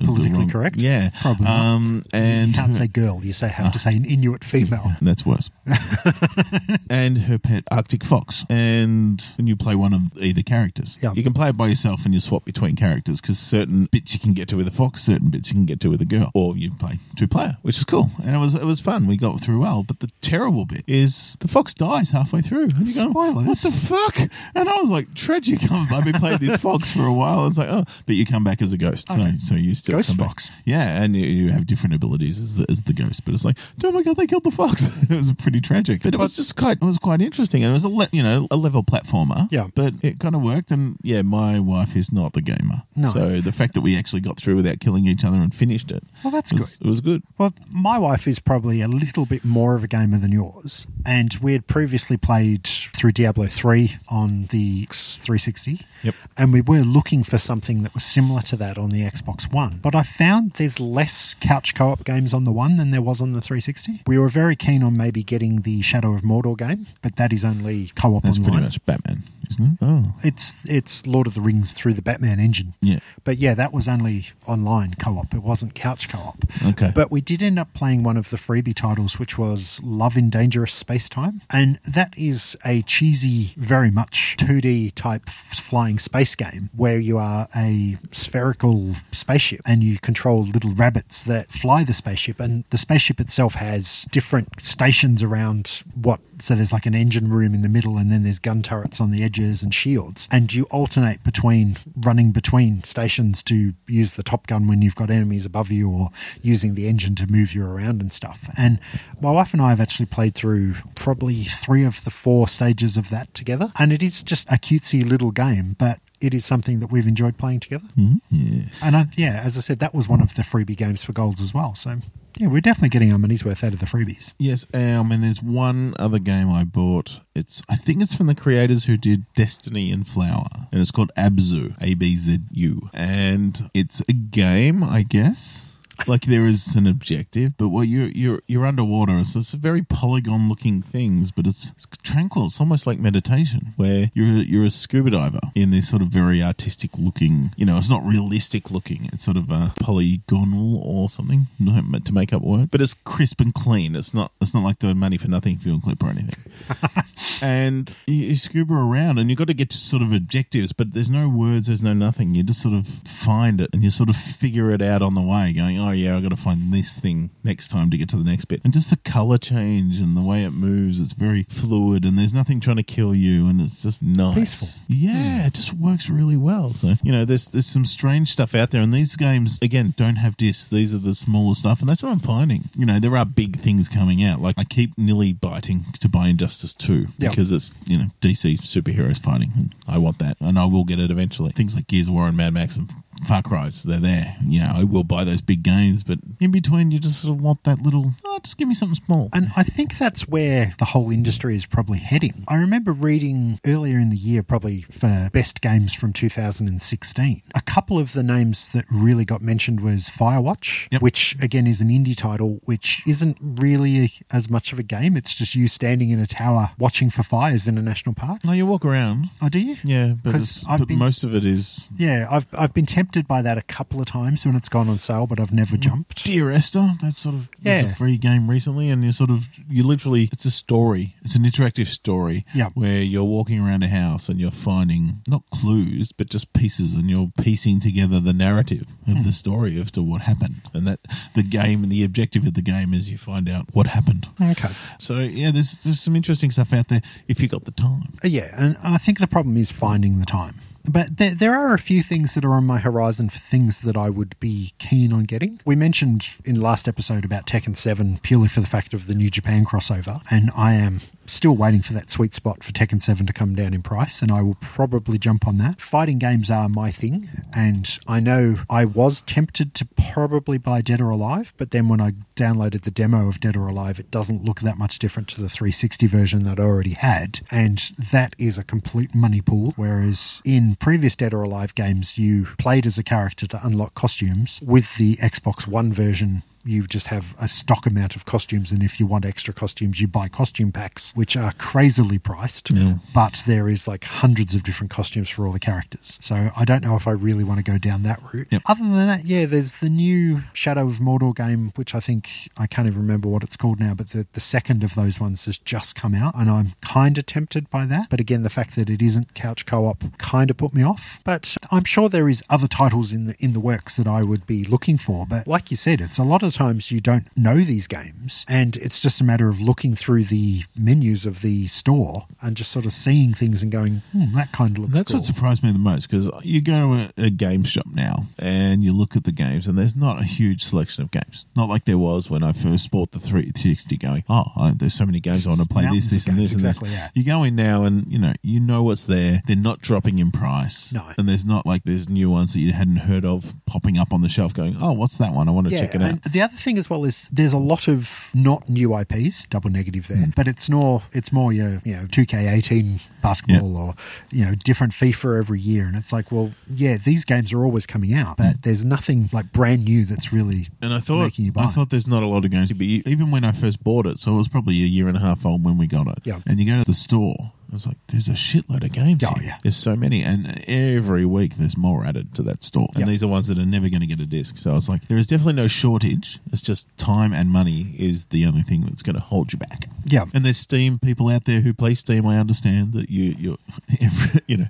[0.01, 0.13] Mm-hmm.
[0.13, 0.81] Politically wrong- correct?
[0.81, 1.47] Yeah, Probably.
[1.47, 3.81] Um, and you can't her- say girl, you say have to ah.
[3.81, 4.95] say an Inuit female.
[5.01, 5.49] that's worse.
[6.89, 10.97] and her pet Arctic fox, and and you play one of either characters.
[11.01, 11.13] Yeah.
[11.13, 14.19] You can play it by yourself, and you swap between characters because certain bits you
[14.19, 16.31] can get to with a fox, certain bits you can get to with a girl,
[16.33, 18.11] or you play two player, which is cool.
[18.23, 19.07] And it was it was fun.
[19.07, 19.83] We got through well.
[19.83, 23.45] But the terrible bit is the fox dies halfway through, and you go, Spoilers.
[23.45, 24.17] "What the fuck?"
[24.55, 27.47] And I was like, "Tragic." I've been playing this fox for a while.
[27.47, 30.17] It's like, oh, but you come back as a ghost, so so you still Ghost
[30.17, 30.49] fox.
[30.65, 33.57] Yeah, and you, you have different abilities as the, as the ghost, but it's like,
[33.83, 34.83] oh my god, they killed the fox.
[35.09, 37.73] it was pretty tragic, but it was just quite it was quite interesting, and it
[37.73, 39.47] was a le- you know a level platformer.
[39.51, 39.67] Yeah.
[39.75, 43.11] but it kind of worked, and yeah, my wife is not the gamer, No.
[43.11, 46.03] so the fact that we actually got through without killing each other and finished it,
[46.23, 46.85] Well, that's was, good.
[46.87, 47.23] It was good.
[47.37, 51.33] Well, my wife is probably a little bit more of a gamer than yours, and
[51.41, 55.81] we had previously played through Diablo 3 on the 360.
[56.03, 56.15] Yep.
[56.37, 59.79] And we were looking for something that was similar to that on the Xbox One.
[59.81, 63.21] But I found there's less couch co op games on the One than there was
[63.21, 64.03] on the 360.
[64.05, 67.43] We were very keen on maybe getting the Shadow of Mordor game, but that is
[67.43, 68.51] only co op That's online.
[68.51, 69.77] pretty much Batman, isn't it?
[69.81, 72.73] Oh, It's it's Lord of the Rings through the Batman engine.
[72.81, 72.99] yeah.
[73.23, 75.33] But yeah, that was only online co op.
[75.33, 76.43] It wasn't couch co op.
[76.65, 76.91] Okay.
[76.93, 80.29] But we did end up playing one of the freebie titles, which was Love in
[80.29, 81.41] Dangerous Space Time.
[81.51, 87.17] And that is a cheesy, very much 2D type f- flying space game where you
[87.17, 92.39] are a spherical spaceship and you control little rabbits that fly the spaceship.
[92.39, 96.19] And the spaceship itself has different stations around what.
[96.39, 99.11] So there's like an engine room in the middle, and then there's gun turrets on
[99.11, 100.27] the edges and shields.
[100.29, 105.09] And you alternate between running between stations to use the top gun when you've got
[105.09, 106.09] enemies above you, or
[106.41, 108.49] using the engine to move you around and stuff.
[108.57, 108.79] And
[109.21, 113.09] my wife and I have actually played through probably three of the four stages of
[113.09, 113.71] that together.
[113.79, 117.37] And it is just a cutesy little game, but it is something that we've enjoyed
[117.37, 117.87] playing together.
[118.29, 118.63] Yeah.
[118.81, 121.41] And I, yeah, as I said, that was one of the freebie games for golds
[121.41, 121.75] as well.
[121.75, 121.97] So
[122.37, 124.33] yeah, we're definitely getting our money's worth out of the freebies.
[124.39, 127.19] Yes, um, and there's one other game I bought.
[127.35, 131.11] It's I think it's from the creators who did Destiny and Flower, and it's called
[131.17, 135.70] Abzu, A B Z U, and it's a game, I guess.
[136.07, 139.23] Like there is an objective, but what you're you're you're underwater.
[139.23, 142.47] So it's very polygon looking things, but it's, it's tranquil.
[142.47, 146.41] It's almost like meditation, where you're you're a scuba diver in this sort of very
[146.41, 147.53] artistic looking.
[147.55, 149.09] You know, it's not realistic looking.
[149.13, 153.39] It's sort of a polygonal or something no, to make up word, but it's crisp
[153.41, 153.95] and clean.
[153.95, 156.51] It's not it's not like the money for nothing film clip or anything.
[157.41, 160.93] and you, you scuba around, and you've got to get to sort of objectives, but
[160.93, 162.35] there's no words, there's no nothing.
[162.35, 165.21] You just sort of find it, and you sort of figure it out on the
[165.21, 168.09] way, going, "Oh Oh, yeah, I've got to find this thing next time to get
[168.09, 171.13] to the next bit." And just the color change and the way it moves, it's
[171.13, 174.35] very fluid, and there's nothing trying to kill you, and it's just nice.
[174.35, 174.67] Peaceful.
[174.87, 175.47] Yeah, hmm.
[175.47, 176.73] it just works really well.
[176.73, 180.17] So you know, there's there's some strange stuff out there, and these games again don't
[180.17, 180.69] have discs.
[180.69, 182.69] These are the smaller stuff, and that's what I'm finding.
[182.77, 184.41] You know, there are big things coming out.
[184.41, 187.29] Like I keep nearly biting to buy Injustice Two Yeah.
[187.29, 190.99] because it's you know DC superheroes fighting, and I want that, and I will get
[190.99, 191.51] it eventually.
[191.51, 192.89] Things like Gears of War and Mad Max and
[193.27, 194.35] Far Cry's, they're there.
[194.43, 197.43] You know, I will buy those big games, but in between, you just sort of
[197.43, 198.13] want that little.
[198.25, 199.29] Oh, just give me something small.
[199.33, 202.43] And I think that's where the whole industry is probably heading.
[202.47, 207.99] I remember reading earlier in the year, probably for best games from 2016, a couple
[207.99, 211.01] of the names that really got mentioned was Firewatch, Yep.
[211.01, 215.15] which again is an indie title, which isn't really as much of a game.
[215.17, 218.43] It's just you standing in a tower watching for fires in a national park.
[218.45, 219.29] No, you walk around.
[219.41, 219.77] Oh, do you?
[219.83, 223.10] Yeah, but, 'Cause it's- but been- most of it is Yeah, I've I've been tempted
[223.11, 225.75] tempted by that a couple of times when it's gone on sale, but I've never
[225.75, 226.23] jumped.
[226.23, 227.81] Dear Esther, that's sort of Yeah.
[227.81, 231.15] a free game recently, and you sort of you literally it's a story.
[231.21, 232.69] It's an interactive story Yeah.
[232.73, 237.09] where you're walking around a house and you're finding not clues but just pieces, and
[237.09, 239.23] you're piecing together the narrative of Hmm.
[239.23, 241.01] the story as to what happened, and that
[241.33, 244.29] the game and the objective of the game is you find out what happened.
[244.39, 244.71] Okay.
[244.99, 248.13] So yeah, there's there's some interesting stuff out there if you got the time.
[248.23, 250.55] Uh, Yeah, and I think the problem is finding the time.
[250.89, 253.95] But there, there are a few things that are on my horizon for things that
[253.95, 255.59] I would be keen on getting.
[255.65, 259.29] We mentioned in last episode about Tekken 7 purely for the fact of the New
[259.29, 261.01] Japan crossover, and I am
[261.31, 264.31] still waiting for that sweet spot for Tekken 7 to come down in price, and
[264.31, 265.81] I will probably jump on that.
[265.81, 271.01] Fighting games are my thing, and I know I was tempted to probably buy Dead
[271.01, 274.43] or Alive, but then when I downloaded the demo of Dead or Alive, it doesn't
[274.43, 277.79] look that much different to the 360 version that I already had, and
[278.11, 279.73] that is a complete money pool.
[279.75, 284.59] Whereas in previous Dead or Alive games, you played as a character to unlock costumes.
[284.63, 288.99] With the Xbox One version, you just have a stock amount of costumes, and if
[288.99, 292.71] you want extra costumes, you buy costume packs, which are crazily priced.
[292.71, 292.95] Yeah.
[293.13, 296.17] But there is like hundreds of different costumes for all the characters.
[296.21, 298.47] So I don't know if I really want to go down that route.
[298.51, 298.61] Yep.
[298.67, 302.67] Other than that, yeah, there's the new Shadow of Mordor game, which I think I
[302.67, 305.57] can't even remember what it's called now, but the, the second of those ones has
[305.57, 308.09] just come out, and I'm kind of tempted by that.
[308.09, 311.19] But again, the fact that it isn't couch co-op kind of put me off.
[311.23, 314.45] But I'm sure there is other titles in the in the works that I would
[314.45, 315.25] be looking for.
[315.25, 318.75] But like you said, it's a lot of times you don't know these games, and
[318.77, 322.85] it's just a matter of looking through the menus of the store and just sort
[322.85, 324.99] of seeing things and going, hmm, that kind of looks good.
[324.99, 325.17] That's cool.
[325.19, 328.83] what surprised me the most because you go to a, a game shop now and
[328.83, 331.45] you look at the games and there's not a huge selection of games.
[331.55, 335.05] Not like there was when I first bought the 360 going, oh, I, there's so
[335.05, 336.97] many games I want to play Mountains this, this, and games, this, and exactly, this.
[336.97, 337.09] yeah.
[337.13, 339.41] You go in now and, you know, you know what's there.
[339.47, 340.91] They're not dropping in price.
[340.91, 341.05] No.
[341.17, 344.21] And there's not like there's new ones that you hadn't heard of popping up on
[344.21, 345.47] the shelf going, oh, what's that one?
[345.47, 346.11] I want to check it out.
[346.11, 349.69] and the other thing as well is there's a lot of not new IPs, double
[349.69, 350.31] negative there, Hmm.
[350.35, 353.93] but it's more it's more your you know 2K18 basketball or
[354.31, 357.85] you know different FIFA every year, and it's like well yeah these games are always
[357.85, 361.51] coming out, but there's nothing like brand new that's really And I thought, making you
[361.51, 361.63] buy.
[361.65, 364.19] I thought there's not a lot of games, but even when I first bought it,
[364.19, 366.19] so it was probably a year and a half old when we got it.
[366.23, 366.39] Yeah.
[366.47, 369.23] And you go to the store, it's like there's a shitload of games.
[369.23, 369.49] Oh, here.
[369.49, 369.57] yeah.
[369.63, 372.89] There's so many, and every week there's more added to that store.
[372.93, 373.05] And Yeah.
[373.07, 374.57] these are ones that are never going to get a disc.
[374.57, 376.39] So it's like there is definitely no shortage.
[376.51, 379.87] It's just time and money is the only thing that's going to hold you back.
[380.05, 382.25] yeah And there's Steam people out there who play Steam.
[382.25, 383.57] I understand that you you
[384.01, 384.67] every you know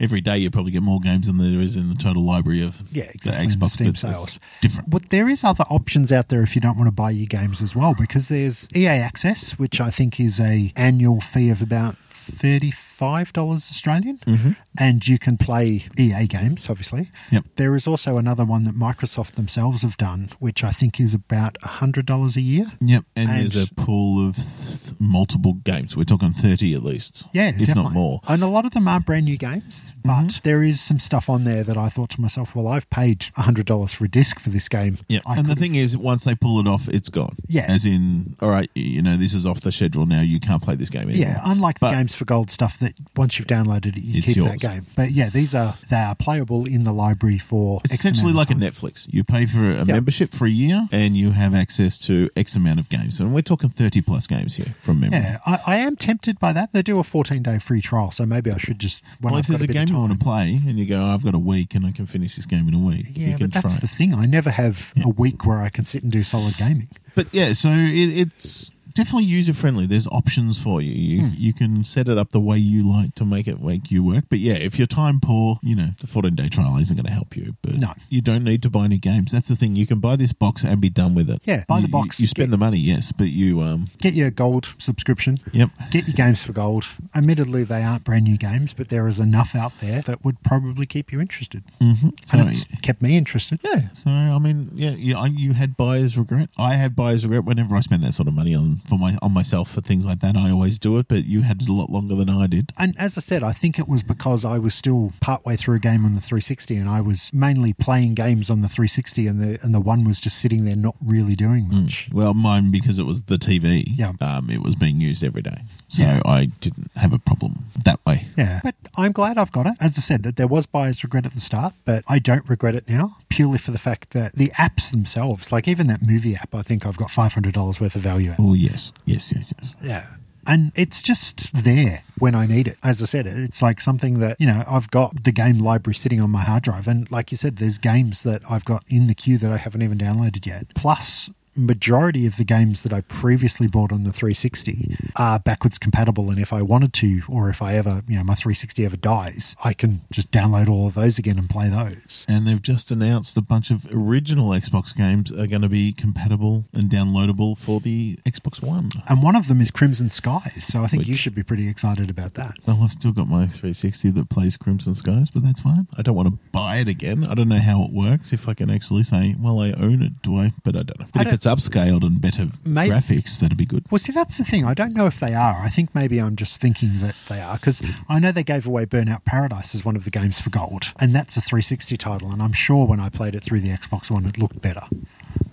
[0.00, 2.84] every day you probably get more games than there is in the total library of
[2.92, 4.40] Yeah, exactly, the Xbox Steam but it's sales.
[4.60, 4.88] Different.
[4.90, 7.60] But there is other options out there if you don't want to buy your games
[7.62, 11.96] as well, because there's EA Access, which I think is a annual fee of about
[12.30, 16.68] Thirty thirty-five dollars Australian, and you can play EA games.
[16.68, 17.44] Obviously, Yep.
[17.56, 21.56] There is also another one that Microsoft themselves have done, which I think is about
[21.62, 22.66] hundred dollars a year.
[22.80, 25.96] Yep, and, And- there's a pool of th- multiple games.
[25.96, 27.24] We're talking thirty at least.
[27.32, 27.82] Yeah, if definitely.
[27.84, 28.20] not more.
[28.28, 30.38] And a lot of them are brand new games, but Mm-hmm.
[30.42, 33.66] there is some stuff on there that I thought to myself, well, I've paid hundred
[33.66, 34.98] dollars for a disc for this game.
[35.08, 37.36] Yeah, and the thing is, once they pull it off, it's gone.
[37.46, 37.66] Yeah.
[37.68, 40.22] as in, all right, you know, this is off the schedule now.
[40.22, 41.28] You can't play this game anymore.
[41.28, 44.26] Yeah, unlike But- the games for gold stuff that once you've downloaded it, you It's
[44.26, 44.50] keep yours.
[44.52, 44.86] that game.
[44.96, 48.54] But yeah, these are they are playable in the library for It's essentially like a.
[48.54, 49.06] Netflix.
[49.12, 52.80] You pay for a membership for a year, and you have access to X amount
[52.80, 53.20] of games.
[53.20, 55.18] And we're talking thirty plus games here from memory.
[55.18, 56.72] Yeah, I, I am tempted by that.
[56.72, 59.46] They do a 14 day free trial, so maybe I should just when Well, I've
[59.46, 60.08] there's got a a, game of you time.
[60.08, 62.34] want to play, and you go, oh, I've got a week, and I can finish
[62.36, 63.06] this game in a week.
[63.14, 64.12] yeah, you can but that's the thing.
[64.14, 66.88] I never have a week where I can sit and do solid gaming.
[67.14, 69.86] But yeah, so it, it's definitely user friendly.
[69.86, 70.92] There's options for you.
[70.92, 71.34] You, Hmm.
[71.38, 74.24] you can set it up the way you like to make it make you work.
[74.28, 77.12] But yeah, if you're time poor, you know the 14 day trial isn't going to
[77.12, 77.56] help you.
[77.62, 77.94] But No.
[78.10, 79.32] you don't need to buy any games.
[79.32, 79.74] That's the thing.
[79.76, 81.40] You can buy this box and be done with it.
[81.44, 83.88] Yeah, buy the You- box, You, spend get- the money, yes, but you um.
[84.02, 85.38] Get your gold subscription.
[85.52, 85.70] Yep.
[85.90, 86.84] Get your games for gold.
[87.14, 90.86] Admittedly, they aren't brand new games, but there is enough out there that would probably
[90.86, 91.62] keep you interested.
[91.80, 92.10] Mm-hmm.
[92.26, 93.60] So, And it's kept me interested.
[93.64, 93.88] yeah.
[93.94, 95.24] So I mean, yeah, yeah.
[95.26, 96.50] You had buyer's regret.
[96.58, 99.32] I had buyer's regret whenever I spent that sort of money on for my on
[99.32, 100.36] myself for things like that.
[100.36, 102.72] I always do it, but you had it a lot longer than I did.
[102.78, 105.80] And as I said, I think it was because I was still partway through a
[105.80, 109.58] game on the 360, and I was mainly playing games on the 360, and the
[109.62, 112.08] and the one was just sitting there not really doing much.
[112.12, 113.84] Well, mine because it was the TV.
[113.96, 114.12] Yeah.
[114.20, 116.20] Um, it was being used every day, so Yeah.
[116.24, 118.26] I didn't have a problem that way.
[118.36, 119.74] Yeah, but I'm glad I've got it.
[119.80, 122.88] As I said, there was buyer's regret at the start, but I don't regret it
[122.88, 126.62] now purely for the fact that the apps themselves, like even that movie app, I
[126.62, 128.34] think I've got five hundred dollars worth of value.
[128.38, 129.74] Oh yes, yes, yes, yes.
[129.82, 130.06] Yeah.
[130.46, 132.78] And it's just there when I need it.
[132.82, 136.22] As I said, it's like something that, you know, I've got the game library sitting
[136.22, 136.88] on my hard drive.
[136.88, 139.82] And like you said, there's games that I've got in the queue that I haven't
[139.82, 140.68] even downloaded yet.
[140.74, 141.28] Plus,
[141.58, 146.30] majority of the games that I previously bought on the 360 are backwards compatible.
[146.30, 149.56] And if I wanted to, or if I ever, you know, my 360 ever dies,
[149.64, 152.24] I can just download all of those again and play those.
[152.28, 156.64] And they've just announced a bunch of original Xbox games are going to be compatible
[156.72, 158.90] and downloadable for the Xbox One.
[159.08, 160.64] And one of them is Crimson Skies.
[160.64, 162.54] So I think Which, you should be pretty excited about that.
[162.66, 165.86] Well, I've still got my 360 that plays Crimson Skies, but that's fine.
[165.96, 167.24] I don't want to buy it again.
[167.24, 168.32] I don't know how it works.
[168.32, 170.52] If I can actually say, well, I own it, do I?
[170.64, 171.06] But I don't know.
[171.12, 173.84] But I if it's upscaled and better maybe, graphics, that'd be good.
[173.90, 174.64] Well, see, that's the thing.
[174.64, 175.60] I don't know if they are.
[175.60, 178.86] I think maybe I'm just thinking that they are because I know they gave away
[178.86, 182.30] Burnout Paradise as one of the games for gold, and that's a 360 title.
[182.30, 184.82] And I'm sure when I played it through the Xbox One, it looked better.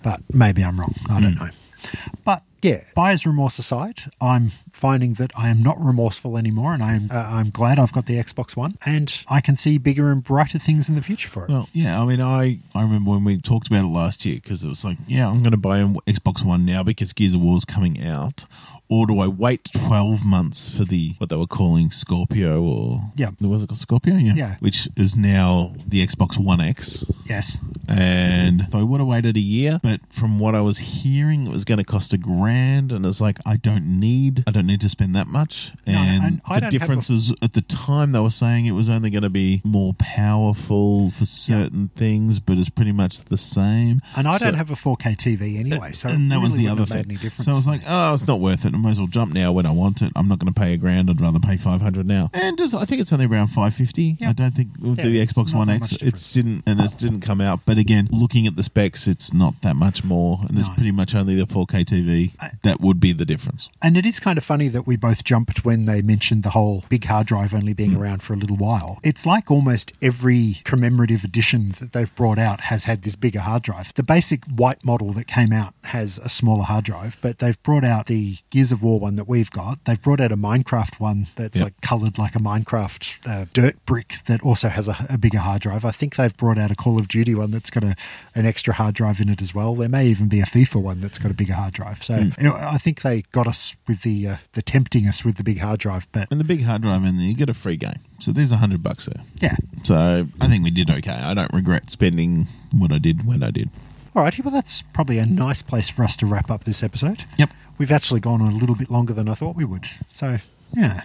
[0.02, 0.94] But maybe I'm wrong.
[1.10, 1.40] I don't mm.
[1.40, 1.50] know.
[2.24, 7.10] But yeah, buyer's remorse aside, I'm finding that I am not remorseful anymore, and I'm
[7.10, 10.58] uh, I'm glad I've got the Xbox One, and I can see bigger and brighter
[10.58, 11.50] things in the future for it.
[11.50, 14.64] Well, yeah, I mean, I I remember when we talked about it last year because
[14.64, 17.40] it was like, yeah, I'm going to buy an Xbox One now because Gears of
[17.40, 18.44] War is coming out,
[18.88, 23.30] or do I wait 12 months for the what they were calling Scorpio or yeah.
[23.40, 24.14] was it called Scorpio?
[24.14, 24.34] Yeah.
[24.34, 24.56] Yeah.
[24.60, 27.04] Which is now the Xbox One X.
[27.24, 27.58] Yes.
[27.88, 31.64] And I would have waited a year but from what I was hearing it was
[31.64, 34.88] going to cost a grand and it's like I don't need I don't need to
[34.88, 35.72] spend that much.
[35.86, 37.44] And, no, the differences a...
[37.44, 41.24] at the time they were saying it was only going to be more powerful for
[41.24, 41.98] certain yeah.
[41.98, 44.00] things but it's pretty much the same.
[44.16, 46.68] And I so, don't have a 4K TV anyway so and that really was the
[46.68, 47.18] other thing.
[47.38, 49.52] so I was like oh it's not worth it I might as well jump now
[49.52, 50.12] when I want it.
[50.14, 51.08] I'm not going to pay a grand.
[51.08, 52.30] I'd rather pay five hundred now.
[52.34, 54.18] And I think it's only around five fifty.
[54.20, 54.28] Yep.
[54.28, 57.60] I don't think yeah, the Xbox One X, it didn't and it didn't come out.
[57.64, 60.60] But again, looking at the specs, it's not that much more, and no.
[60.60, 63.70] it's pretty much only the 4K TV that would be the difference.
[63.80, 66.84] And it is kind of funny that we both jumped when they mentioned the whole
[66.90, 67.98] big hard drive only being mm.
[67.98, 69.00] around for a little while.
[69.02, 73.62] It's like almost every commemorative edition that they've brought out has had this bigger hard
[73.62, 73.94] drive.
[73.94, 77.84] The basic white model that came out has a smaller hard drive, but they've brought
[77.84, 79.84] out the Gears of War one that we've got.
[79.84, 81.64] They've brought out a Minecraft one that's yep.
[81.64, 85.62] like coloured like a Minecraft uh, dirt brick that also has a, a, bigger hard
[85.62, 85.84] drive.
[85.84, 87.96] I think they've brought out a Call of Duty one that's got a,
[88.34, 89.74] an extra hard drive in it as well.
[89.74, 92.02] There may even be a FIFA one that's got a bigger hard drive.
[92.02, 92.38] So mm.
[92.38, 95.44] you know, I think they got us with the uh, the tempting us with the
[95.44, 96.06] big hard drive.
[96.12, 98.00] But and the big hard drive in there, you get a free game.
[98.18, 99.24] So there's a hundred bucks there.
[99.36, 99.56] Yeah.
[99.84, 101.12] So I think we did okay.
[101.12, 103.70] I don't regret spending what I did when I did.
[104.16, 107.26] Alrighty, well, that's probably a nice place for us to wrap up this episode.
[107.36, 107.50] Yep.
[107.76, 109.84] We've actually gone on a little bit longer than I thought we would.
[110.08, 110.38] So,
[110.72, 111.02] yeah.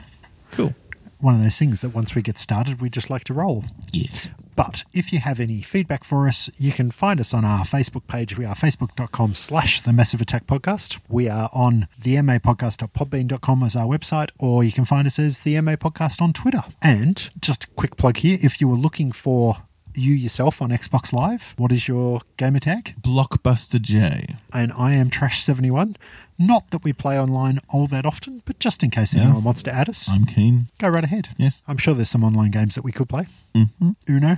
[0.51, 0.75] Cool.
[1.19, 3.65] One of those things that once we get started, we just like to roll.
[3.91, 4.29] Yes.
[4.55, 8.07] But if you have any feedback for us, you can find us on our Facebook
[8.07, 8.37] page.
[8.37, 10.99] We are facebook.com slash the Massive Attack Podcast.
[11.09, 15.41] We are on the MA podcast.podbean.com as our website, or you can find us as
[15.41, 16.63] the MA Podcast on Twitter.
[16.81, 19.63] And just a quick plug here if you were looking for
[19.95, 21.53] you yourself on Xbox Live.
[21.57, 22.95] What is your gamer tag?
[23.01, 24.35] Blockbuster J.
[24.53, 25.95] And I am Trash71.
[26.37, 29.23] Not that we play online all that often, but just in case yeah.
[29.23, 30.09] anyone wants to add us.
[30.09, 30.67] I'm keen.
[30.79, 31.29] Go right ahead.
[31.37, 31.61] Yes.
[31.67, 33.27] I'm sure there's some online games that we could play.
[33.55, 33.91] Mm-hmm.
[34.09, 34.37] Uno.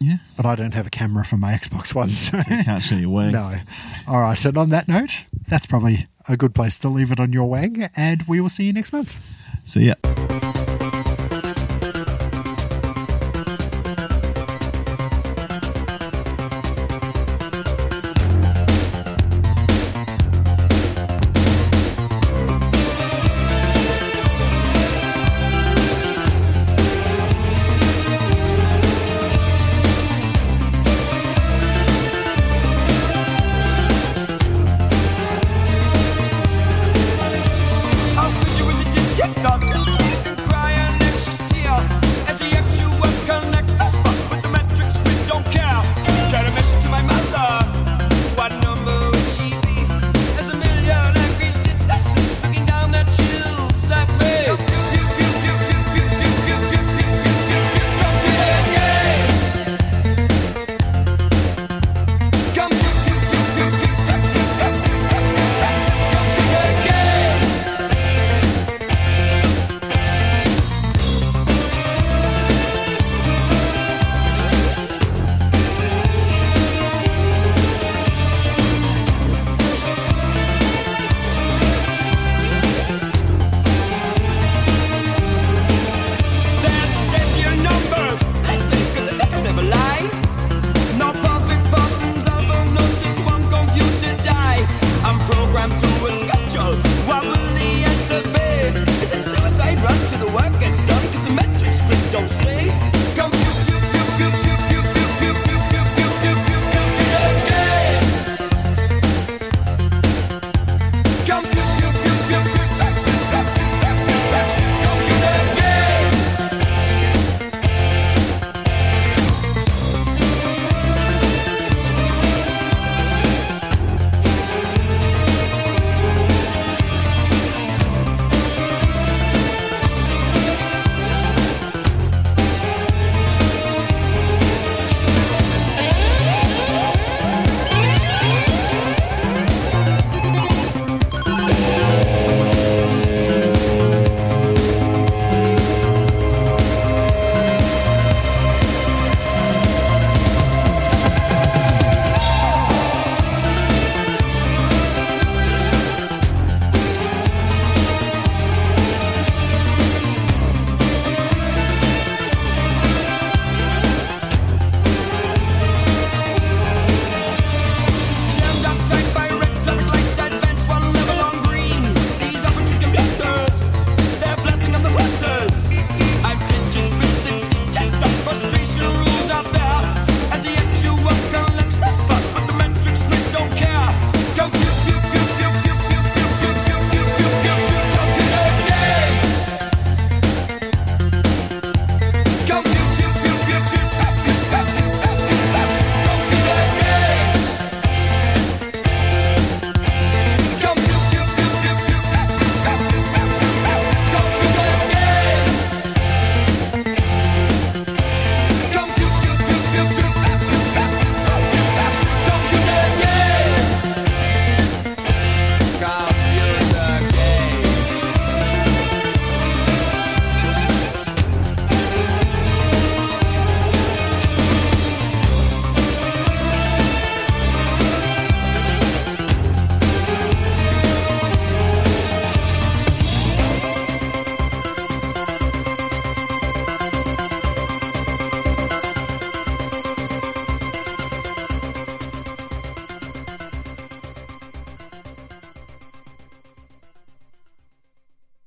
[0.00, 0.18] Yeah.
[0.36, 2.40] But I don't have a camera for my Xbox One, so.
[2.40, 3.32] so you can't show your wang.
[3.32, 3.60] No.
[4.06, 4.44] All right.
[4.44, 5.10] And on that note,
[5.48, 8.64] that's probably a good place to leave it on your wang, and we will see
[8.64, 9.20] you next month.
[9.64, 10.64] See ya.